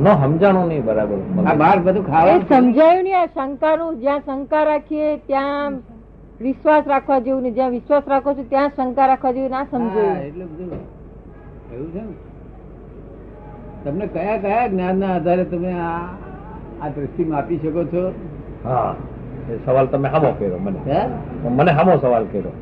ન 0.02 0.06
સમજાણું 0.23 0.66
નહીં 0.68 0.85
બરાબર. 0.85 1.18
આ 1.47 1.54
બાર 1.62 1.78
બધું 1.87 2.04
ખાવા 2.11 2.40
સમજાયું 2.50 3.04
નહીં 3.04 3.18
આ 3.21 3.28
શંકાનું 3.37 4.00
જ્યાં 4.02 4.23
શંકા 4.26 4.64
રાખીએ 4.64 5.09
ત્યાં 5.26 5.73
વિશ્વાસ 6.40 6.85
રાખવા 6.87 7.21
જેવું 7.21 7.42
નહીં. 7.42 7.54
જ્યાં 7.54 7.73
વિશ્વાસ 7.78 8.04
રાખો 8.12 8.35
છો 8.35 8.44
ત્યાં 8.52 8.71
શંકા 8.76 9.06
રાખવા 9.06 9.32
જેવું 9.32 9.50
ના 9.50 9.64
સમજાયું. 9.73 10.18
એટલે 10.28 10.44
બધું 10.50 10.71
એવું 11.73 11.88
છે 11.94 12.00
ને. 12.00 12.14
તમને 13.85 14.06
કયા 14.14 14.38
કયા 14.38 14.68
જ્ઞાનના 14.68 15.12
આધારે 15.16 15.44
તમે 15.52 15.73
આ 15.88 16.09
આ 16.82 16.88
દ્રષ્ટિ 16.94 17.25
માપી 17.25 17.59
શકો 17.59 17.85
છો? 17.92 18.04
હા 18.64 18.94
એ 19.50 19.59
સવાલ 19.64 19.87
તમે 19.92 20.09
હામો 20.09 20.32
કર્યો 20.38 20.59
મને. 20.59 20.99
મને 21.56 21.73
હામો 21.73 21.99
સવાલ 21.99 22.26
કર્યો. 22.32 22.54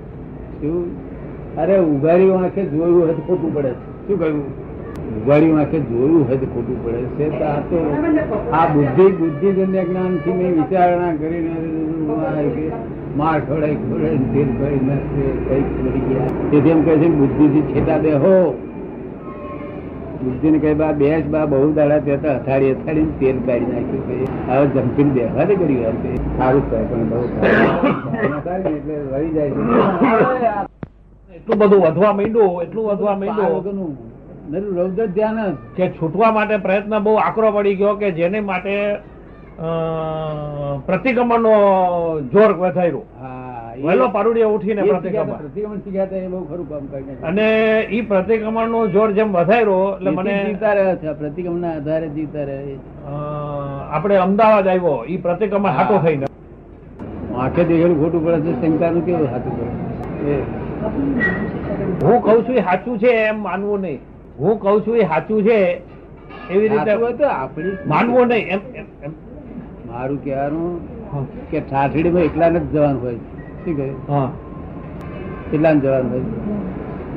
શું? 0.61 0.91
અરે 1.57 1.79
ઉઘાડી 1.79 2.31
આંખે 2.31 2.63
જોયું 2.65 3.15
તો 3.17 3.23
ખોટું 3.29 3.55
પડે 3.55 3.69
છે. 3.69 3.75
શું 4.07 4.19
કહ્યું? 4.19 4.43
ઉઘાડી 5.23 5.53
આંખે 5.53 5.79
જોયું 5.81 6.27
તો 6.29 6.47
ખોટું 6.47 6.77
પડે 6.85 7.01
છે. 7.17 7.29
તો 7.29 7.45
આ 7.45 7.61
તો 7.71 7.77
આ 8.53 8.67
બુદ્ધિ 8.69 9.07
બુદ્ધિજન્ય 9.13 9.85
જ્ઞાનથી 9.85 10.33
મેં 10.33 10.55
વિચારણા 10.55 11.13
કરીને 11.13 11.55
માર 13.17 13.41
તેલ 13.41 13.61
કરી 13.91 14.81
નાખશે 14.89 15.25
કંઈક 15.47 15.69
મરી 15.85 16.03
ગયા. 16.09 16.33
તેથી 16.51 16.71
એમ 16.71 16.83
કહે 16.85 16.99
છે 16.99 17.09
બુદ્ધિ 17.09 17.63
છેટા 17.75 17.99
બે 17.99 18.13
હો. 18.13 18.35
કહે 20.61 20.75
બા 20.75 20.93
બેસ 20.93 21.25
બા 21.25 21.47
બહુ 21.47 21.73
દાડા 21.73 22.01
ત્યાં 22.01 22.37
અથાડી 22.37 22.71
અથાડી 22.71 23.05
ને 23.05 23.13
તેલ 23.21 23.37
કાઢી 23.47 23.73
નાખ્યું 23.73 24.27
હવે 24.49 24.67
જમકીને 24.75 25.11
બેહવા 25.11 25.45
દે 25.45 25.55
કરી 25.55 25.79
વાર 25.85 25.95
સારું 26.39 26.63
થાય 26.71 26.85
પણ 26.85 27.05
બહુ 27.11 27.23
સારું 28.45 28.77
એટલે 28.77 28.97
વળી 29.13 29.33
જાય 29.35 29.51
છે. 29.51 30.80
એટલું 31.41 31.59
બધું 31.59 31.81
વધવા 31.87 32.13
માંડ્યું 32.19 32.63
એટલું 32.63 32.85
વધવા 32.91 33.17
માંડ્યું. 33.21 33.93
રૌદ્ર 34.77 35.07
ધ્યાન 35.17 35.57
કે 35.77 35.85
છૂટવા 35.99 36.33
માટે 36.37 36.57
પ્રયત્ન 36.67 36.95
બહુ 37.07 37.13
આકરો 37.27 37.49
પડી 37.57 37.79
ગયો 37.81 37.95
કે 38.01 38.09
જેને 38.19 38.41
માટે 38.51 38.75
પ્રતિક્રમણ 40.87 41.43
નો 41.47 41.55
જોર 42.33 42.51
વધાર્યો. 42.61 43.03
વહેલો 43.85 44.07
પારુડીએ 44.15 44.47
ઉઠીને 44.55 44.83
પ્રતિક્રમણ. 44.83 45.37
પ્રતિક્રમણ 45.43 45.81
શીખ્યા 45.85 46.23
એ 46.25 46.29
બહુ 46.33 46.41
ખરું 46.51 46.67
કામ 46.71 46.85
કરીને. 46.93 47.13
અને 47.29 47.47
એ 47.99 48.01
પ્રતિક્રમણ 48.11 48.69
નો 48.75 48.81
જોર 48.95 49.09
જેમ 49.19 49.29
વધાર્યો 49.37 49.83
એટલે 49.97 50.11
મને 50.17 50.35
જીતા 50.49 50.75
રહ્યા 50.79 51.01
છે 51.03 51.15
પ્રતિક્રમણ 51.21 51.63
ના 51.67 51.75
આધારે 51.77 52.09
જીતા 52.17 52.45
રહ્યા 52.49 52.67
છે. 52.69 52.77
આપણે 53.95 54.17
અમદાવાદ 54.27 54.67
આવ્યો 54.73 54.99
ઈ 55.13 55.21
પ્રતિક્રમણ 55.27 55.77
હાટો 55.79 55.97
થઈને. 56.07 56.27
આંખે 57.37 57.63
દેખેલું 57.71 57.99
ખોટું 58.03 58.21
પડે 58.25 58.39
છે 58.47 58.53
શંકાનું 58.61 59.03
કેવું 59.07 59.29
સાચું 59.35 59.53
પડે? 59.59 59.73
એ 60.33 60.35
હું 60.81 62.23
કઉ 62.23 62.35
છું 62.49 62.57
એ 62.57 62.61
સાચું 62.61 62.99
છે 62.99 63.07
એમ 63.07 63.41
માનવું 63.43 63.81
નહીં. 63.81 63.99
હું 64.39 64.61
કઉ 64.61 64.81
છું 64.87 64.97
એ 64.97 65.01
સાચું 65.01 65.43
છે 65.43 65.59
એવી 66.51 66.69
રીતે 66.69 67.25
આપણી 67.25 67.77
માનવું 67.87 68.27
નહીં. 68.27 68.47
એમ 68.49 68.61
એમ 68.75 69.13
મારું 69.91 70.19
કહેવાનું 70.25 70.81
કે 71.51 71.61
ઠાઠડીમાં 71.61 72.23
એકલા 72.23 72.49
જ 72.49 72.63
જવાનું 72.73 73.03
હોય. 73.03 73.19
શું 73.65 73.77
કહ્યું? 73.77 73.99
હા. 74.09 74.29
એટલા 75.53 75.73
જ 75.73 75.77
જવાનું 75.85 76.11
હોય. 76.11 76.25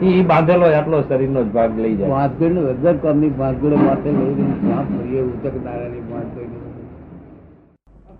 એ 0.01 0.05
ઈ 0.05 0.23
બાંધેલો 0.23 0.65
આટલો 0.65 1.01
શરીરનો 1.01 1.43
જ 1.43 1.45
ભાગ 1.47 1.79
લઈ 1.79 1.95
જાય. 1.95 2.09
વાંસગઢનું 2.09 2.63
વગર 2.69 2.95
કામની 3.03 3.33
માથે 3.37 4.09
લઈ 4.17 4.33
ફરીએ 4.91 5.21
ઉતક 5.21 5.45
દાડાની 5.65 6.03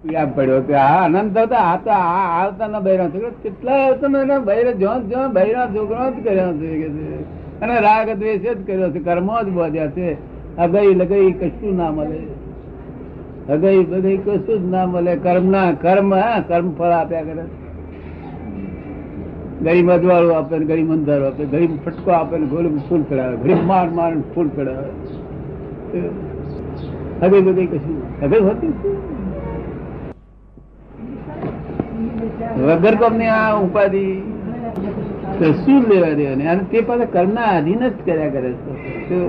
પીડા 0.04 0.26
પડ્યો 0.26 0.62
કે 0.62 0.74
આ 0.74 1.06
આનંદ 1.06 1.38
હતો. 1.38 1.56
આ 1.56 1.78
તો 1.78 1.90
આ 1.90 2.44
આવતા 2.44 2.68
ના 2.68 2.80
બૈરા 2.80 3.08
છોકરો. 3.08 3.30
કેટલા 3.44 3.90
ને 4.08 4.20
એના 4.20 4.40
બૈરા 4.40 4.72
જોન 4.72 5.10
જોન 5.10 5.28
બૈરા 5.28 5.68
છોકરા 5.68 6.10
જ 6.10 6.24
કર્યો 6.24 6.54
છે 6.54 6.88
અને 7.62 7.80
રાગ, 7.80 8.10
દ્વેષ 8.10 8.42
જ 8.42 8.68
કર્યો 8.68 8.92
છે. 8.92 9.00
કર્મો 9.00 9.44
જ 9.44 9.50
બોધ્યા 9.50 9.88
છે. 9.88 10.14
અગઈ 10.58 10.94
લગઈ 10.96 11.32
કશું 11.32 11.78
ના 11.78 11.92
મળે. 11.92 12.22
અગઈ 13.54 13.84
બગઈ 13.84 14.18
કશું 14.18 14.68
જ 14.68 14.72
ના 14.72 14.86
મળે. 14.86 15.16
કર્મ 15.16 15.46
ના 15.46 15.72
કર્મ, 15.72 16.14
હા, 16.14 16.44
કર્મ 16.48 16.72
ફળ 16.72 16.86
આપ્યા 16.86 17.22
કરે. 17.22 17.44
ગરીબ 19.64 19.92
અજવાળું 19.92 20.38
આપે 20.38 20.58
ને 20.58 20.66
ગરીબ 20.66 20.92
અંધારો 20.92 21.26
આપે. 21.26 21.46
ગરીબ 21.46 21.70
ફટકો 21.86 22.12
આપે 22.12 22.38
ને 22.38 22.46
ગરીબ 22.46 22.78
ફૂલ 22.78 23.04
ચડાવે. 23.04 23.38
ગરીબ 23.38 23.58
માર 23.66 23.90
માર 23.90 24.14
ફૂલ 24.36 24.50
ચડાવે. 24.50 24.90
અગઈ 27.26 27.42
બધી 27.42 27.66
કશું. 27.66 28.22
અગઈ 28.22 28.40
હોતી 28.40 28.68
શું? 28.68 29.24
વગર 32.62 32.96
કોમની 32.96 33.28
આ 33.28 33.56
ઉપાધિ 33.56 34.22
શું 35.66 35.84
લેવા 35.84 36.14
દેવાની? 36.14 36.48
અને 36.48 36.60
તે 36.72 36.82
પાછા 36.82 37.06
કર્મના 37.06 37.42
આધીન 37.42 37.90
જ 37.90 37.92
કર્યા 38.06 38.30
કરે 38.30 38.52
છે. 38.52 39.28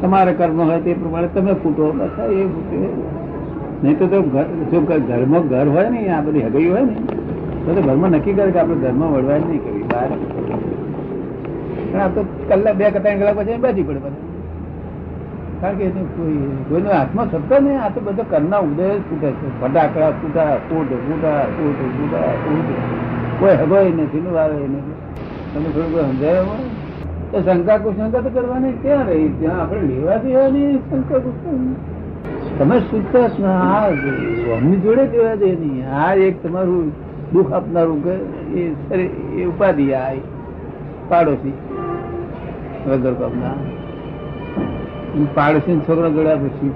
તમારા 0.00 0.32
કર્મ 0.32 0.62
હોય 0.62 0.80
તે 0.80 0.92
પ્રમાણે 0.92 1.28
તમે 1.28 1.52
ફૂટો, 1.52 1.92
બસ 1.92 2.30
એ 2.32 2.46
ફૂટે. 2.46 2.76
નહીં 3.84 3.98
તો 3.98 4.06
જો 4.06 4.22
ઘર- 4.22 4.98
ઘરમાં 4.98 5.48
ઘર 5.48 5.68
હોય 5.68 5.88
ને, 5.90 6.08
આ 6.08 6.20
બધી 6.20 6.42
હગઈ 6.42 6.68
હોય 6.68 6.80
ને, 6.80 6.94
તો 7.66 7.82
ઘરમાં 7.82 8.10
નક્કી 8.10 8.32
કરે 8.32 8.50
કે 8.50 8.58
આપણે 8.58 8.74
ઘરમાં 8.74 9.12
વળવા 9.12 9.36
નહીં 9.36 9.64
કરવી. 9.64 9.82
બહાર. 9.82 10.08
પણ 11.92 11.98
આ 11.98 12.08
તો 12.08 12.24
કલાક, 12.48 12.76
બે 12.76 12.90
કતા 12.90 13.14
કલાક 13.14 13.36
પછી 13.36 13.56
બેસી 13.56 13.82
પડે 13.82 14.29
કારણ 15.60 15.76
કે 15.76 15.84
એને 15.84 16.02
કોઈ, 16.02 16.36
કોઈનો 16.68 16.90
હાથમાં 16.90 17.30
શબ્દ 17.30 17.52
નહીં, 17.52 17.82
આ 17.82 17.88
તો 17.88 18.00
બધો 18.00 18.24
કરના 18.30 18.58
ઉદય 18.58 18.88
ફૂટે 19.08 19.30
છે. 19.30 19.60
ફટાકડા 19.60 20.10
ફૂટા 20.10 20.56
ફૂટ 20.56 20.92
ફૂટા 20.92 21.44
ફૂટ 21.56 21.80
ફૂટા 21.96 22.18
ફૂટ 22.44 22.68
કોઈ 23.40 23.56
હગોય 23.56 23.84
નથી 23.84 24.20
નું 24.20 24.40
આવે 24.40 24.54
નથી. 24.54 24.94
તમે 25.54 25.68
થોડું 25.74 26.00
સમજાય 26.00 26.42
તો 27.32 27.42
શંકા 27.42 27.78
કુશંકા 27.78 28.20
તો 28.20 28.30
કરવાની 28.30 28.72
ક્યાં 28.72 29.06
રહી? 29.06 29.28
ત્યાં 29.28 29.60
આપણે 29.60 29.80
લેવા 29.80 30.16
દેવાની 30.16 30.78
શંકા 30.90 31.18
કુશંકા 31.18 31.98
તમે 32.58 32.80
શુદ્ધ 32.80 33.16
જ 33.16 33.40
ના 33.40 33.86
અમની 34.56 34.76
જોડે 34.76 35.06
દેવા 35.06 35.34
દે 35.34 35.46
નહીં. 35.46 35.84
આ 35.94 36.14
એક 36.14 36.42
તમારું 36.42 36.92
દુઃખ 37.32 37.52
આપનારું 37.52 38.04
કે 38.04 38.14
એ 38.60 38.72
એ 39.40 39.44
ઉપાધિ 39.44 39.92
આ 39.92 40.12
પાડોશી. 41.08 41.52
વગર 42.86 43.14
કામના. 43.14 43.54
પાડોશી 45.34 45.80
છોકરા 45.82 46.10
જોડે 46.10 46.34
પછી 46.44 46.70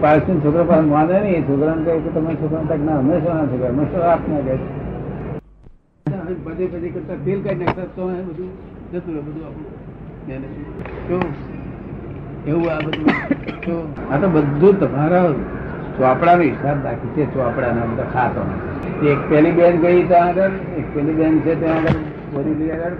પાડોશી 0.00 0.40
છોકરા 0.42 0.66
પાસે 0.66 0.86
માને 0.88 1.14
નહીં 1.16 1.36
એ 1.36 1.42
છોકરાને 1.44 1.82
કહે 1.86 1.98
કે 2.02 2.10
તમે 2.12 2.32
છોકરા 2.36 2.64
તક 2.66 2.80
ના 2.82 2.98
હંમેશા 2.98 3.34
ના 3.34 3.48
છોકરા 3.48 3.70
હંમેશા 3.70 4.06
આપના 4.10 4.42
કહે 4.46 4.54
બધે 6.38 6.64
બધે 6.68 6.88
કરતા 6.90 7.18
તેલ 7.24 7.40
કાઢી 7.42 7.66
નાખતા 7.66 7.88
તો 7.94 8.02
બધું 8.28 8.50
જતું 8.92 9.14
બધું 9.18 9.44
આપણું 9.44 11.26
એવું 12.46 12.68
આ 12.68 12.80
બધું. 12.80 13.08
આ 14.06 14.16
તો 14.18 14.26
બધું 14.30 14.74
તમારા 14.78 15.28
ચોપડાનો 15.96 16.42
હિસાબ 16.44 16.78
બાકી 16.82 17.12
છે 17.14 17.26
ચોપડાના 17.34 17.90
બધા 17.90 18.08
ખાતો 18.10 18.42
એક 19.04 19.20
પેલી 19.28 19.52
બેન 19.52 19.74
ગઈ 19.80 20.02
ત્યાં 20.06 20.28
આગળ 20.30 20.54
એક 20.78 20.86
પેલી 20.94 21.14
બેન 21.14 21.34
છે 21.42 21.52
ત્યાં 21.56 21.84
આગળ 21.84 22.00
બોરી 22.32 22.70
આગળ 22.72 22.94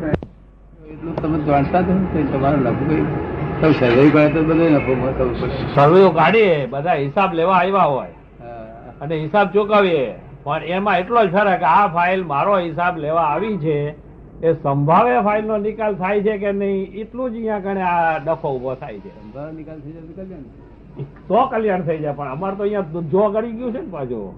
એટલું 0.87 1.15
તમે 1.17 1.39
જાણતા 1.47 1.83
જ 1.83 1.89
તમારું 2.31 2.63
લખવું 2.63 3.03
તમે 3.03 3.34
સર્વે 3.73 4.04
કરે 4.11 4.28
તો 4.35 4.40
બધો 4.42 4.66
નફો 4.75 4.92
થવું 5.18 5.35
પડે 5.40 5.56
સર્વેઓ 5.75 6.11
કાઢીએ 6.11 6.66
બધા 6.66 6.94
હિસાબ 6.94 7.30
લેવા 7.35 7.59
આવ્યા 7.59 7.85
હોય. 7.85 8.14
અને 9.02 9.14
હિસાબ 9.16 9.47
ચૂકવીએ. 9.52 10.14
પણ 10.44 10.62
એમાં 10.62 10.99
એટલો 10.99 11.21
જ 11.26 11.30
ફરક 11.33 11.62
આ 11.62 11.88
ફાઇલ 11.88 12.25
મારો 12.25 12.54
હિસાબ 12.59 12.94
લેવા 12.99 13.28
આવી 13.35 13.56
છે 13.59 13.78
એ 14.42 14.52
સંભાવે 14.54 15.14
ફાઇલ 15.23 15.44
નો 15.47 15.56
નિકાલ 15.56 15.94
થાય 15.94 16.23
છે 16.23 16.35
કે 16.38 16.52
નહીં 16.52 16.92
એટલું 17.02 17.26
જ 17.33 17.35
અહીંયા 17.35 17.59
કણે 17.59 17.83
આ 17.83 18.18
ડફો 18.18 18.49
ઊભો 18.54 18.75
થાય 18.75 18.99
છે. 18.99 19.12
સંભાવ 19.23 19.52
નિકાલ 19.52 19.78
થઈ 19.85 19.92
જાય 19.92 20.06
કલ્યાણ. 20.16 20.47
તો 21.28 21.38
કલ્યાણ 21.52 21.83
થઈ 21.83 21.99
જાય 21.99 22.12
પણ 22.12 22.33
અમારે 22.33 22.56
તો 22.56 22.62
અહીંયા 22.62 23.02
જો 23.12 23.23
કરી 23.35 23.52
ગયું 23.52 23.73
છે 23.73 23.80
ને 23.80 23.90
પાછું. 23.90 24.35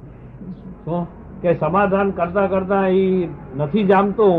શું 0.85 1.07
કે 1.43 1.55
સમાધાન 1.55 2.09
કરતા 2.11 2.47
કરતા 2.47 2.85
ઈ 2.89 3.29
નથી 3.57 3.85
જામતું. 3.85 4.39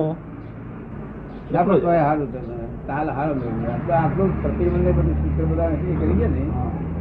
આપણે 1.55 1.79
તો 1.79 2.56
તાલ 2.89 3.07
હારો 3.17 3.33
મેળવ્યો. 3.39 3.77
આપણું 3.99 4.29
પ્રતિબંધ 4.43 4.89
બધું 4.97 5.15
સૂત્ર 5.21 5.45
બધા 5.51 5.69
એ 5.73 5.97
કરી 5.99 6.15
ગયા 6.19 6.31
ને 6.35 6.43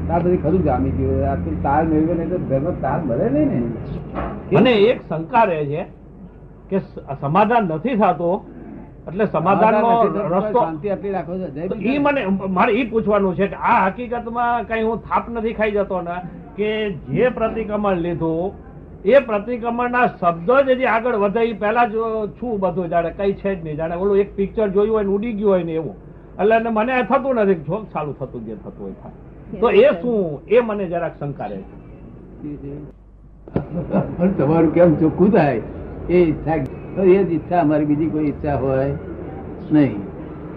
તાર 0.08 0.20
બધી 0.24 0.42
ખરું 0.44 0.62
જામી 0.66 0.92
ગયું. 0.98 1.22
આટલું 1.30 1.56
તાલ 1.66 1.84
મેળવ્યો 1.92 2.16
નહીં 2.18 2.30
તો 2.32 2.38
ઘરમાં 2.50 2.76
તાલ 2.84 3.00
મળે 3.08 3.26
નહીં 3.36 3.48
ને. 3.52 3.60
અને 4.58 4.72
એક 4.90 4.98
શંકા 5.08 5.44
રહે 5.50 5.62
છે 5.70 5.82
કે 6.70 6.78
સમાધાન 7.22 7.64
નથી 7.70 7.96
થતો 8.02 8.30
એટલે 9.08 9.24
સમાધાનનો 9.34 9.90
રસ્તો 10.34 10.60
શાંતિ 10.60 10.86
આટલી 10.92 11.14
રાખો 11.16 11.32
છો. 11.40 11.48
ઈ 11.90 11.98
મને 12.04 12.20
મારે 12.56 12.72
એ 12.80 12.84
પૂછવાનું 12.92 13.34
છે 13.40 13.46
કે 13.52 13.58
આ 13.72 13.80
હકીકતમાં 13.86 14.66
કઈ 14.70 14.84
હું 14.88 15.02
થાપ 15.08 15.24
નથી 15.34 15.56
ખાઈ 15.58 15.76
જતો 15.76 15.98
ને 16.08 16.16
કે 16.56 16.70
જે 17.14 17.26
પ્રતિક્રમણ 17.36 17.98
લીધું 18.06 18.44
એ 19.06 19.20
પ્રતિક્રમણના 19.26 20.06
શબ્દો 20.20 20.54
જ 20.66 20.75
હજી 20.76 20.88
આગળ 20.92 21.16
વધે 21.25 21.42
એ 21.50 21.54
પહેલા 21.62 21.86
જ 21.90 21.94
છું 22.38 22.54
બધું 22.62 22.88
જાણે 22.92 23.10
કઈ 23.18 23.32
છે 23.40 23.50
જ 23.54 23.58
નહીં 23.64 23.76
જાણે. 23.80 23.96
ઓલું 24.02 24.18
એક 24.22 24.30
પિક્ચર 24.36 24.68
જોયું 24.76 24.94
હોય 24.94 25.04
ને 25.04 25.12
ઉડી 25.16 25.34
ગયું 25.38 25.52
હોય 25.52 25.64
ને 25.64 25.75
એવું. 25.80 25.96
એટલે 26.40 26.54
એને 26.56 26.70
મને 26.70 26.94
થતું 27.10 27.40
નથી. 27.42 27.64
જોક 27.68 27.84
ચાલુ 27.92 28.12
થતું 28.20 28.40
જે 28.46 28.54
થતું 28.64 28.82
હોય 28.86 28.96
થાય. 29.02 29.16
તો 29.60 29.66
એ 29.70 29.88
શું? 30.00 30.40
એ 30.48 30.60
મને 30.60 30.88
જરાક 30.92 31.14
શંકા 31.20 31.48
રહે 31.50 31.60
છે. 31.68 31.76
પણ 34.16 34.32
તમારું 34.38 34.72
કેમ 34.78 34.96
ચોખ્ખું 34.96 35.30
થાય? 35.36 35.62
એ 36.08 36.16
ઈચ્છા 36.22 36.58
એ 37.04 37.25
જ 37.25 37.30
ઈચ્છા 37.32 37.60
અમારી 37.60 37.88
બીજી 37.92 38.10
કોઈ 38.10 38.26
ઈચ્છા 38.32 38.56
હોય 38.64 38.88
નહીં. 39.70 39.96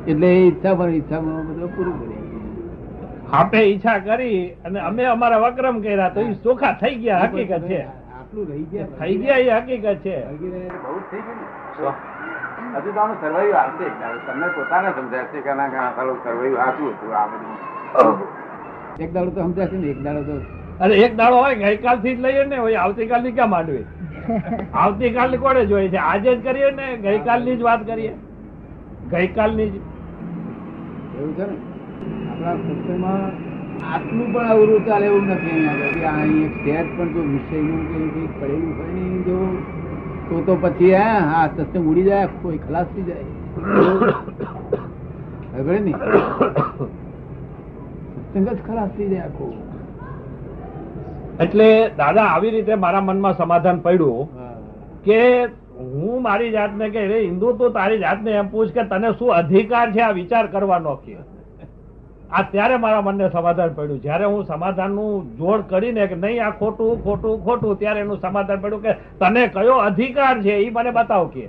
એટલે 0.08 0.28
એ 0.34 0.42
ઈચ્છા 0.48 0.76
પણ 0.76 0.96
ઈચ્છામાં 0.96 1.48
બધું 1.48 1.70
પૂરું 1.78 1.96
કરી 2.02 2.18
આપણે 3.32 3.64
ઈચ્છા 3.70 4.00
કરી 4.10 4.42
અને 4.66 4.80
અમે 4.90 5.04
અમારા 5.14 5.42
વક્રમ 5.48 5.82
કર્યા 5.82 6.12
તો 6.14 6.20
એ 6.22 6.36
ચોખા 6.44 6.76
થઈ 6.82 6.96
ગયા 6.96 7.24
હકીકત 7.24 7.72
છે. 7.72 7.82
આટલું 8.30 8.48
રહી 8.48 8.66
ગયા 8.72 8.88
થઈ 9.00 9.18
ગયા 9.18 9.38
એ 9.38 9.62
હકીકત 9.62 10.04
છે. 10.04 10.16
બહુ 10.84 11.00
થઈ 11.12 11.22
ગયું. 11.22 11.96
હજુ 12.76 12.92
તો 12.94 13.00
આનું 13.00 13.18
સર્વાઈવ 13.22 13.56
આવશે 13.56 13.88
તમને 14.28 14.48
પોતાને 14.56 14.90
સમજાશે 14.90 15.42
કે 15.42 15.54
ના 15.54 15.68
ઘણા 15.68 15.88
આ 15.88 15.96
સાલું 15.96 16.20
સર્વાઈવ 16.24 16.58
હતું 16.58 17.16
આ 17.16 17.28
બધું. 17.28 18.22
એક 19.00 19.14
દાડો 19.14 19.32
તો 19.32 19.42
સમજાશે 19.42 19.78
ને 19.78 19.88
એક 19.88 20.04
દાડો 20.04 20.24
તો. 20.24 20.36
અરે 20.80 20.96
એક 20.96 21.16
દાડો 21.16 21.36
હોય 21.36 21.56
ગઈકાલથી 21.56 22.16
જ 22.16 22.22
લઈએ 22.22 22.46
ને 22.46 22.58
હોય 22.58 22.78
આવતીકાલની 22.78 23.32
ક્યાં 23.32 23.50
માંડવી? 23.50 23.86
આવતીકાલની 24.84 25.38
કોને 25.38 25.66
જોઈએ 25.66 25.90
છે? 25.90 25.98
આજે 25.98 26.36
જ 26.36 26.44
કરીએ 26.44 26.72
ને 26.72 26.98
ગઈકાલની 26.98 27.56
જ 27.56 27.62
વાત 27.62 27.86
કરીએ. 27.86 28.14
ગઈકાલની 29.12 29.70
જ. 29.70 29.76
એવું 31.20 31.34
છે 31.36 31.46
ને? 31.46 31.56
આપણા 32.32 32.56
સત્સંગમાં 32.56 33.49
આટલું 33.80 34.28
પણ 34.34 34.50
અવરું 34.54 34.82
ચાલે 34.88 35.06
એવું 35.10 35.24
નથી 35.26 35.52
અહીંયા 35.52 35.78
આગળ. 35.88 36.06
આ 36.06 36.16
અહીં 36.22 36.44
એક 36.46 36.56
સહેજ 36.64 36.88
પણ 36.96 37.10
જો 37.16 37.22
વિષયનું 37.34 37.82
કે 37.90 37.96
એવું 37.98 38.10
કંઈક 38.16 38.34
પડેલું 38.40 38.72
હોય 38.78 38.94
ને 38.96 39.06
જો 39.28 39.38
તો 40.30 40.36
તો 40.48 40.54
પછી 40.64 40.94
હા 40.94 41.20
હા 41.30 41.46
સત્સંગ 41.50 41.86
ઉડી 41.92 42.08
જાય 42.10 42.28
કોઈ 42.42 42.60
ખલાસ 42.66 42.88
થઈ 42.96 43.06
જાય. 43.10 43.26
ખબર 45.54 45.78
ને 45.86 45.94
સત્સંગ 48.18 48.48
જ 48.50 48.60
ખલાસ 48.68 48.92
થઈ 48.98 49.10
જાય 49.14 49.26
આખો. 49.30 49.48
એટલે 51.46 51.70
દાદા 51.98 52.28
આવી 52.36 52.52
રીતે 52.58 52.76
મારા 52.84 53.06
મનમાં 53.08 53.36
સમાધાન 53.42 53.82
પડ્યું 53.82 54.28
કે 55.06 55.20
હું 55.80 56.22
મારી 56.24 56.52
જાતને 56.56 56.86
કે 56.96 57.02
રે 57.12 57.20
હિન્દુ 57.26 57.48
તું 57.60 57.74
તારી 57.74 58.00
જાતને 58.06 58.32
એમ 58.44 58.48
પૂછ 58.56 58.72
કે 58.78 58.84
તને 58.94 59.10
શું 59.20 59.36
અધિકાર 59.40 59.86
છે 59.94 60.02
આ 60.08 60.14
વિચાર 60.22 60.46
કરવાનો? 60.56 60.94
કે 61.06 61.14
આ 62.32 62.42
ત્યારે 62.52 62.76
મારા 62.78 63.02
મનને 63.02 63.30
સમાધાન 63.30 63.72
પડ્યું. 63.74 64.02
જ્યારે 64.02 64.26
હું 64.26 64.46
સમાધાનનું 64.46 65.38
જોડ 65.38 65.62
કરીને 65.70 66.08
કે 66.08 66.16
નહીં, 66.16 66.46
આ 66.46 66.52
ખોટું 66.52 67.04
ખોટું 67.04 67.44
ખોટું, 67.44 67.80
ત્યારે 67.80 68.00
એનું 68.00 68.18
સમાધાન 68.18 68.60
પડ્યું 68.60 68.82
કે 68.82 68.94
તને 69.20 69.48
કયો 69.48 69.78
અધિકાર 69.88 70.36
છે 70.42 70.54
એ 70.66 70.70
મને 70.70 70.92
બતાવ 70.92 71.28
કે. 71.28 71.46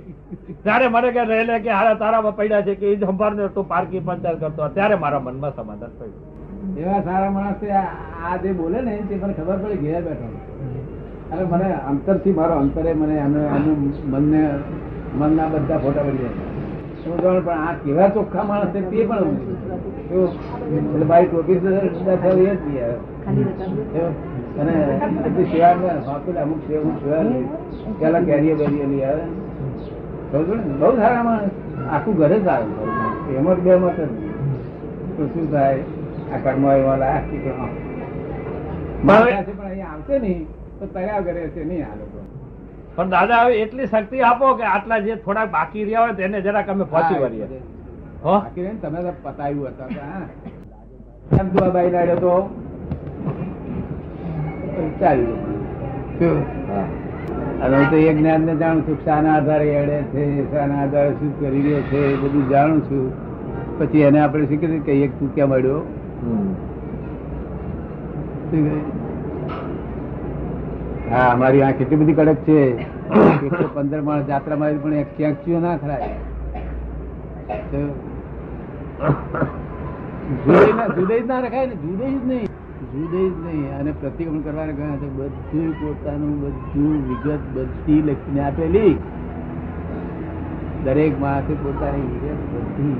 ત્યારે 0.63 0.87
મને 0.87 1.11
કે 1.11 1.23
રહેલે 1.23 1.55
કે 1.59 1.69
હારા 1.69 1.93
તારામાં 1.93 2.35
પડ્યા 2.35 2.61
છે 2.61 2.75
કે 2.75 2.93
એ 2.93 2.99
સંભાળને 2.99 3.47
તું 3.47 3.67
પારકી 3.67 3.99
પંચાયત 3.99 4.39
કરતો. 4.39 4.67
ત્યારે 4.67 4.95
મારા 4.95 5.19
મનમાં 5.19 5.55
સમાધાન 5.55 5.91
પડ્યું. 5.99 6.19
એવા 6.77 7.01
સારા 7.01 7.31
માણસે 7.31 7.67
આ 7.71 8.37
જે 8.37 8.53
બોલે 8.53 8.81
ને, 8.81 8.95
તે 9.09 9.15
મને 9.15 9.33
ખબર 9.33 9.57
પડે 9.57 9.75
ઘેર 9.75 10.01
બેઠો. 10.01 10.27
અને 11.31 11.43
મને 11.43 11.73
અંતરથી 11.89 12.31
મારો 12.31 12.53
અંતરે 12.53 12.93
મને 12.93 13.15
એનું 13.15 13.93
મનને 14.09 14.41
મનના 15.15 15.47
બધા 15.47 15.77
ફોટા 15.77 16.03
પડી 16.03 16.17
જાય. 16.17 16.50
શું 17.03 17.17
જાણું 17.21 17.43
પણ 17.45 17.61
આ 17.67 17.73
કેવા 17.83 18.09
ચોખ્ખા 18.09 18.43
માણસ 18.43 18.71
છે 18.73 18.81
તે 18.89 19.05
પણ 19.09 19.27
એટલે 20.77 21.05
મારી 21.05 21.27
ટોપી? 21.27 21.57
અને 24.59 24.73
પછી 25.35 25.61
હોસ્પિટલ 26.07 26.41
અમુક 26.41 26.59
છે 26.67 26.75
અમુક 26.77 26.99
પેલા 27.99 28.21
કેરીએ 28.21 28.53
કરીએ 28.55 28.85
લઈ 28.91 29.03
આવે. 29.03 29.25
સમજો 30.31 30.53
ને? 30.55 30.63
બહુ 30.79 30.89
સારા 30.95 31.23
માણસ. 31.23 31.53
આખું 31.91 32.13
ઘરે 32.15 32.37
જ 32.39 32.47
આવે 32.47 32.71
એમાં 33.37 33.55
જ 33.55 33.57
બે 33.61 33.71
મત 33.75 33.99
તો 35.15 35.23
શું 35.33 35.45
થાય? 35.51 35.83
આ 36.33 36.37
કર્મ. 36.43 36.61
મારા 36.61 37.21
પાસે 39.07 39.51
પણ 39.51 39.65
અહીંયા 39.65 39.93
આવશે 39.93 40.15
નહીં 40.19 40.41
તો 40.79 40.85
તૈયાર 40.93 41.23
કરે 41.23 41.41
છે 41.55 41.61
નહીં 41.63 41.85
આ 41.85 41.95
લોકો. 41.99 42.19
પણ 42.95 43.09
દાદા 43.09 43.43
હવે 43.43 43.59
એટલી 43.61 43.87
શક્તિ 43.87 44.21
આપો 44.29 44.53
કે 44.53 44.63
આટલા 44.69 44.99
જે 44.99 45.15
થોડાક 45.15 45.51
બાકી 45.51 45.83
રહ્યા 45.83 46.01
હોય 46.01 46.13
તેને 46.13 46.41
જરાક 46.41 46.69
અમે 46.69 46.83
પહોંચી 46.83 47.19
વળીએ. 47.19 47.47
હો? 48.23 48.33
બાકી 48.39 48.61
રહીને 48.61 48.79
તમે 48.81 49.03
તો 49.03 49.13
પતાવ્યું 49.23 49.67
હતા 49.67 49.87
તું 51.51 51.63
આ 51.67 51.83
લાડ્યો 51.89 52.15
તો? 52.15 52.33
ચાલ્યું 54.99 55.39
હું. 56.19 57.89
તો 57.89 57.95
એ 57.95 58.13
જ્ઞાન 58.13 58.41
ને 58.41 58.55
જાણું 58.55 58.83
છું 58.87 58.97
શાના 59.05 59.35
આધારે 59.35 59.67
એડે 59.81 59.97
છે 60.13 60.25
શાના 60.51 60.81
આધારે 60.81 61.11
શું 61.19 61.31
કરી 61.39 61.61
રહ્યો 61.61 61.83
છે 61.91 62.01
એ 62.13 62.15
બધું 62.15 62.49
જાણું 62.49 62.81
છું. 62.81 63.05
પછી 63.79 64.01
એને 64.01 64.19
આપણે 64.19 64.45
શું 64.45 64.83
કહીએ 64.85 65.07
કે 65.07 65.19
તું 65.19 65.33
ક્યાં 65.35 65.49
મળ્યો? 65.49 65.81
હા 71.11 71.29
અમારી 71.33 71.63
આ 71.67 71.71
કેટલી 71.79 71.99
બધી 72.01 72.17
કડક 72.17 72.41
છે. 72.45 72.59
એકસો 73.47 73.65
પંદર 73.75 74.01
માણસ 74.09 74.27
જાત્રામાં 74.29 74.77
પણ 74.83 75.05
ક્યાંક 75.17 75.37
ચીઓ 75.45 75.59
ના 75.65 75.75
ખરાય. 75.81 76.09
તો 77.71 77.79
ના 81.29 81.39
રખાય 81.45 81.67
ને 81.67 81.75
જુદાઈ 81.83 82.17
જ 82.17 82.23
નહીં 82.29 82.47
જુદાઈ 82.93 83.29
જ 83.29 83.37
નહીં. 83.45 83.69
અને 83.79 83.91
પ્રતિક્રમણ 84.01 84.43
કરવાને 84.45 84.73
ગયા 84.79 84.99
તો 85.01 85.07
બધું 85.17 85.69
પોતાનું 85.79 86.35
બધું 86.43 86.97
વિગત 87.09 87.43
બધી 87.55 88.01
લખીને 88.09 88.41
આપેલી. 88.47 88.93
દરેક 90.85 91.13
માણસે 91.23 91.53
પોતાની 91.63 92.07
વિગત 92.11 92.41
બધી 92.51 92.97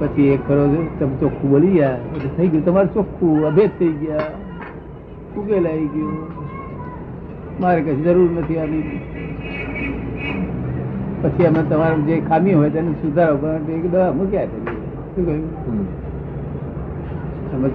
પછી 0.00 0.28
એક 0.32 0.42
ખરો 0.46 0.64
છે, 0.72 0.80
તમે 0.98 1.14
ચોખ્ખું 1.20 1.48
બોલી 1.50 1.74
ગયા. 1.78 1.96
થઈ 2.36 2.48
ગયું. 2.50 2.64
તમારું 2.66 2.92
ચોખ્ખું 2.94 3.46
અભેદ 3.48 3.72
થઈ 3.78 3.94
ગયા. 4.02 4.28
ઉકેલાઈ 5.38 5.86
ગયું. 5.86 6.18
મારે 7.60 7.82
કઈ 7.82 7.96
જરૂર 7.96 8.30
નથી 8.38 8.58
આની. 8.58 9.00
પછી 11.22 11.46
અમે 11.46 11.58
તમારું 11.70 12.06
જે 12.06 12.22
ખામી 12.28 12.54
હોય 12.54 12.70
તેને 12.70 12.92
સુધારો 12.92 13.36
કરવા 13.36 13.72
એક 13.72 13.92
દવા 13.92 14.12
મૂક્યા 14.12 14.44
કરીએ 14.44 14.76
શું 15.14 15.26
કહ્યું? 15.26 15.66
હમ. 15.66 15.84
અમે 17.56 17.68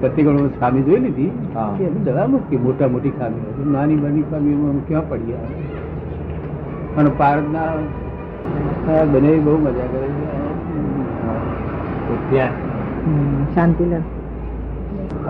પ્રતિ 0.00 0.22
ગણો 0.22 0.48
ખામી 0.60 0.82
જોઈ 0.82 0.96
લીધી 0.96 1.30
હા. 1.54 1.74
કે 1.78 1.86
અમે 1.86 2.00
દવા 2.04 2.26
મૂકી. 2.26 2.56
મોટા 2.56 2.88
મોટી 2.88 3.10
ખામી 3.10 3.40
હોય 3.40 3.72
નાની 3.72 3.94
નાની 3.94 4.22
ખામીઓમાં 4.22 4.70
અમે 4.70 4.80
ક્યાં 4.88 5.08
પડ્યા 5.08 5.38
અને 6.98 7.10
પારદના 7.18 7.74
બને 9.12 9.38
બહુ 9.38 9.58
મજા 9.58 9.86
કરે 9.92 10.08
છે. 10.08 10.14
ત્યાં 12.30 12.52
શાંતિ 13.54 13.84
લે. 13.84 14.00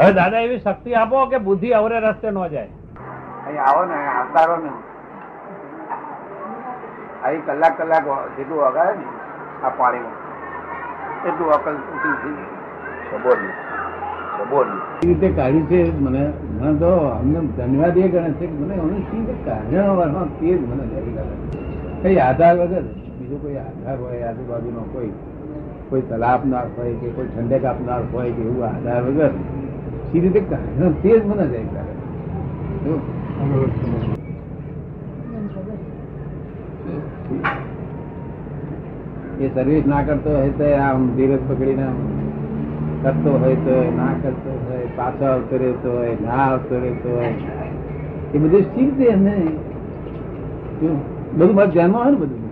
હવે 0.00 0.12
દાદા 0.12 0.40
એવી 0.40 0.58
શક્તિ 0.58 0.94
આપો 0.94 1.26
કે 1.26 1.38
બુદ્ધિ 1.38 1.72
અવરે 1.72 2.00
રસ્તે 2.00 2.30
ન 2.30 2.48
જાય. 2.48 2.68
અહીં 3.46 3.62
આવો 3.62 3.84
ને 3.84 3.94
આવતારો 3.94 4.56
ને. 4.56 4.70
અહીં 7.24 7.44
કલાક 7.44 7.76
કલાક 7.78 8.04
જેટલું 8.36 8.58
વગાડે 8.58 8.92
ને 8.92 9.04
આ 9.64 9.68
પાણીમાં. 9.68 10.16
એટલું 11.26 11.52
અકલ 11.52 11.76
રીતે 15.02 15.28
કાઢ્યું 15.28 15.68
છે 15.68 15.80
મને. 16.00 16.32
મને 16.60 16.74
તો 16.78 16.90
અમને 16.96 17.40
ધન્યવાદ 17.56 17.96
એ 17.96 18.08
ગણે 18.08 18.32
છે 18.32 18.46
કે 18.46 18.52
મને 18.52 18.74
અમને 18.74 18.98
શી 19.10 19.24
તે 19.26 19.34
જ 20.40 20.60
મને 20.60 20.84
કઈ 22.02 22.18
આધાર 22.18 22.56
વગર? 22.56 22.82
બીજો 23.18 23.36
કોઈ 23.36 23.56
આધાર 23.56 23.98
હોય 23.98 24.24
આજુબાજુનો 24.28 24.80
કોઈ 24.80 25.12
કોઈ 25.90 26.02
સલાહ 26.08 26.34
આપનાર 26.34 26.66
હોય 26.76 26.94
કે 26.94 27.08
કોઈ 27.08 27.26
ઠંડક 27.26 27.64
આપનાર 27.64 28.02
હોય 28.12 28.32
કે 28.32 28.42
એવું 28.42 28.64
આધાર 28.64 29.02
વગર? 29.02 29.32
સી 30.10 30.20
રીતે 30.20 30.40
કાઢ્યો 30.40 30.90
તે 31.02 31.08
જ 31.08 31.22
મને 31.24 31.46
જાય 31.46 31.66
ત્યારે 31.66 31.94
એ 39.40 39.50
સર્વિસ 39.54 39.86
ના 39.86 40.02
કરતો 40.02 40.30
હોય 40.30 40.52
તો 40.52 40.66
આમ 40.78 41.06
ધીરજ 41.16 41.42
પકડીને 41.48 41.86
કરતો 43.02 43.30
હોય 43.38 43.58
તો 43.66 43.76
ના 43.96 44.12
કરતો 44.22 44.50
હોય 44.64 44.88
પાછો 44.96 45.24
આવતો 45.24 45.54
રહેતો 45.56 45.88
હોય 45.90 46.16
ના 46.24 46.40
આવતો 46.46 46.74
રહેતો 46.78 47.08
હોય. 47.08 47.32
એ 48.34 48.36
બધું 48.38 48.62
શીખતે 48.74 49.04
એમને 49.04 49.34
બધું 51.36 51.54
મારે 51.54 51.70
ધ્યાનમાં 51.70 52.02
હોય 52.04 52.12
ને 52.12 52.18
બધું? 52.18 52.42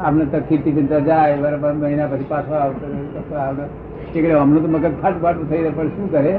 આપણે 0.00 0.24
તકલીફ 0.26 0.68
ચિંતા 0.68 1.02
જાય 1.08 1.36
બરાબર 1.36 1.74
મહિના 1.74 2.06
પછી 2.06 2.28
પાછો 2.28 2.54
આવતો 2.54 2.84
રહે, 2.86 3.00
પાછો 4.22 4.40
હમણાં 4.40 4.62
તો 4.62 4.68
મગજ 4.68 4.94
ફાટ 5.02 5.22
ફાટ 5.22 5.36
થઈ 5.50 5.56
રહ્યા 5.56 5.76
પણ 5.76 5.88
શું 5.88 6.10
કરે? 6.10 6.32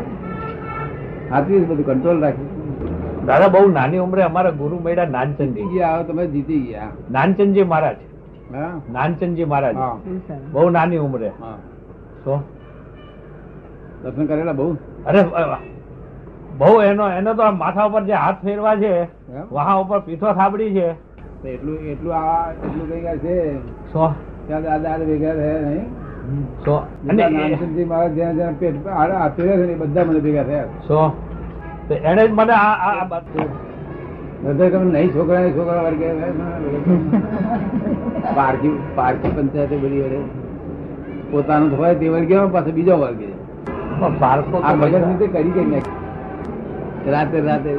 હાથવી 1.32 1.60
બધું 1.60 1.86
કંટ્રોલ 1.86 2.22
રાખે. 2.22 2.46
દાદા 3.26 3.48
બહુ 3.48 3.72
નાની 3.72 3.98
ઉંમરે 3.98 4.24
અમારા 4.24 4.50
ગુરુ 4.50 4.80
મળ્યા 4.84 5.06
નાનચંદજી 5.06 5.64
ગયા 5.64 6.02
તમે 6.02 6.28
જીતી 6.28 6.60
ગયા. 6.60 6.88
નાનચંદજી 7.12 7.64
મહારાજ. 7.64 7.96
નાનચંદજી 8.92 9.46
મહારાજ. 9.46 9.76
બહુ 10.52 10.70
નાની 10.70 10.98
ઉંમરે. 10.98 11.32
તો? 12.24 12.36
દર્શન 14.04 14.26
કરેલા 14.26 14.52
બહુ? 14.52 14.68
અરે 15.06 15.24
બહુ 16.58 16.82
એનો 16.82 17.10
એનો 17.10 17.34
તો 17.34 17.52
માથા 17.52 17.84
ઉપર 17.84 18.04
જે 18.04 18.14
હાથ 18.14 18.40
ફેરવા 18.46 18.76
છે? 18.76 18.94
વહા 19.52 19.74
ઉપર 19.74 20.00
પીઠો 20.00 20.34
થાબડી 20.34 20.72
છે. 20.72 20.88
એટલું 21.48 21.76
એટલું 21.92 22.14
આ 22.16 22.52
એટલું 22.52 22.90
કઈ 22.90 23.02
ગયા 23.02 23.16
છે. 23.16 23.36
સો 23.94 24.14
ત્યાં 24.48 24.64
દાદા 24.64 24.98
ભેગા 24.98 25.34
થયા 25.34 25.62
નહીં? 25.62 25.86
સો 26.66 26.76
અને 27.10 27.28
મહારાજ 27.86 28.12
જ્યાં 28.12 28.36
જ્યાં 28.36 28.60
પેટ 28.60 28.88
હારે 28.88 29.14
છે 29.42 29.66
ને 29.66 29.74
બધા 29.74 30.04
મને 30.04 30.20
ભેગા 30.20 30.44
થયા. 30.44 30.64
સો. 30.88 31.12
એને 31.96 32.28
જ 32.28 32.32
મને 32.32 32.54
આ 32.54 33.06
વાત 33.10 33.24
નહીં 34.84 35.16
છોકરા 35.16 35.50
છોકરા 35.50 35.82
વર્ગે 35.82 36.08
પારકી 38.36 38.80
પારકી 38.96 39.30
પંચાયતે 39.30 39.78
બધી 39.78 40.02
વડે 40.02 40.20
પોતાનું 41.32 41.78
હોય 41.78 41.96
તે 41.96 42.10
વર્ગે 42.10 42.38
પાછો 42.38 42.72
બીજો 42.72 42.96
વર્ગે. 42.98 43.28
કરી 45.28 45.82
રાતે 47.12 47.40
રાતે 47.40 47.70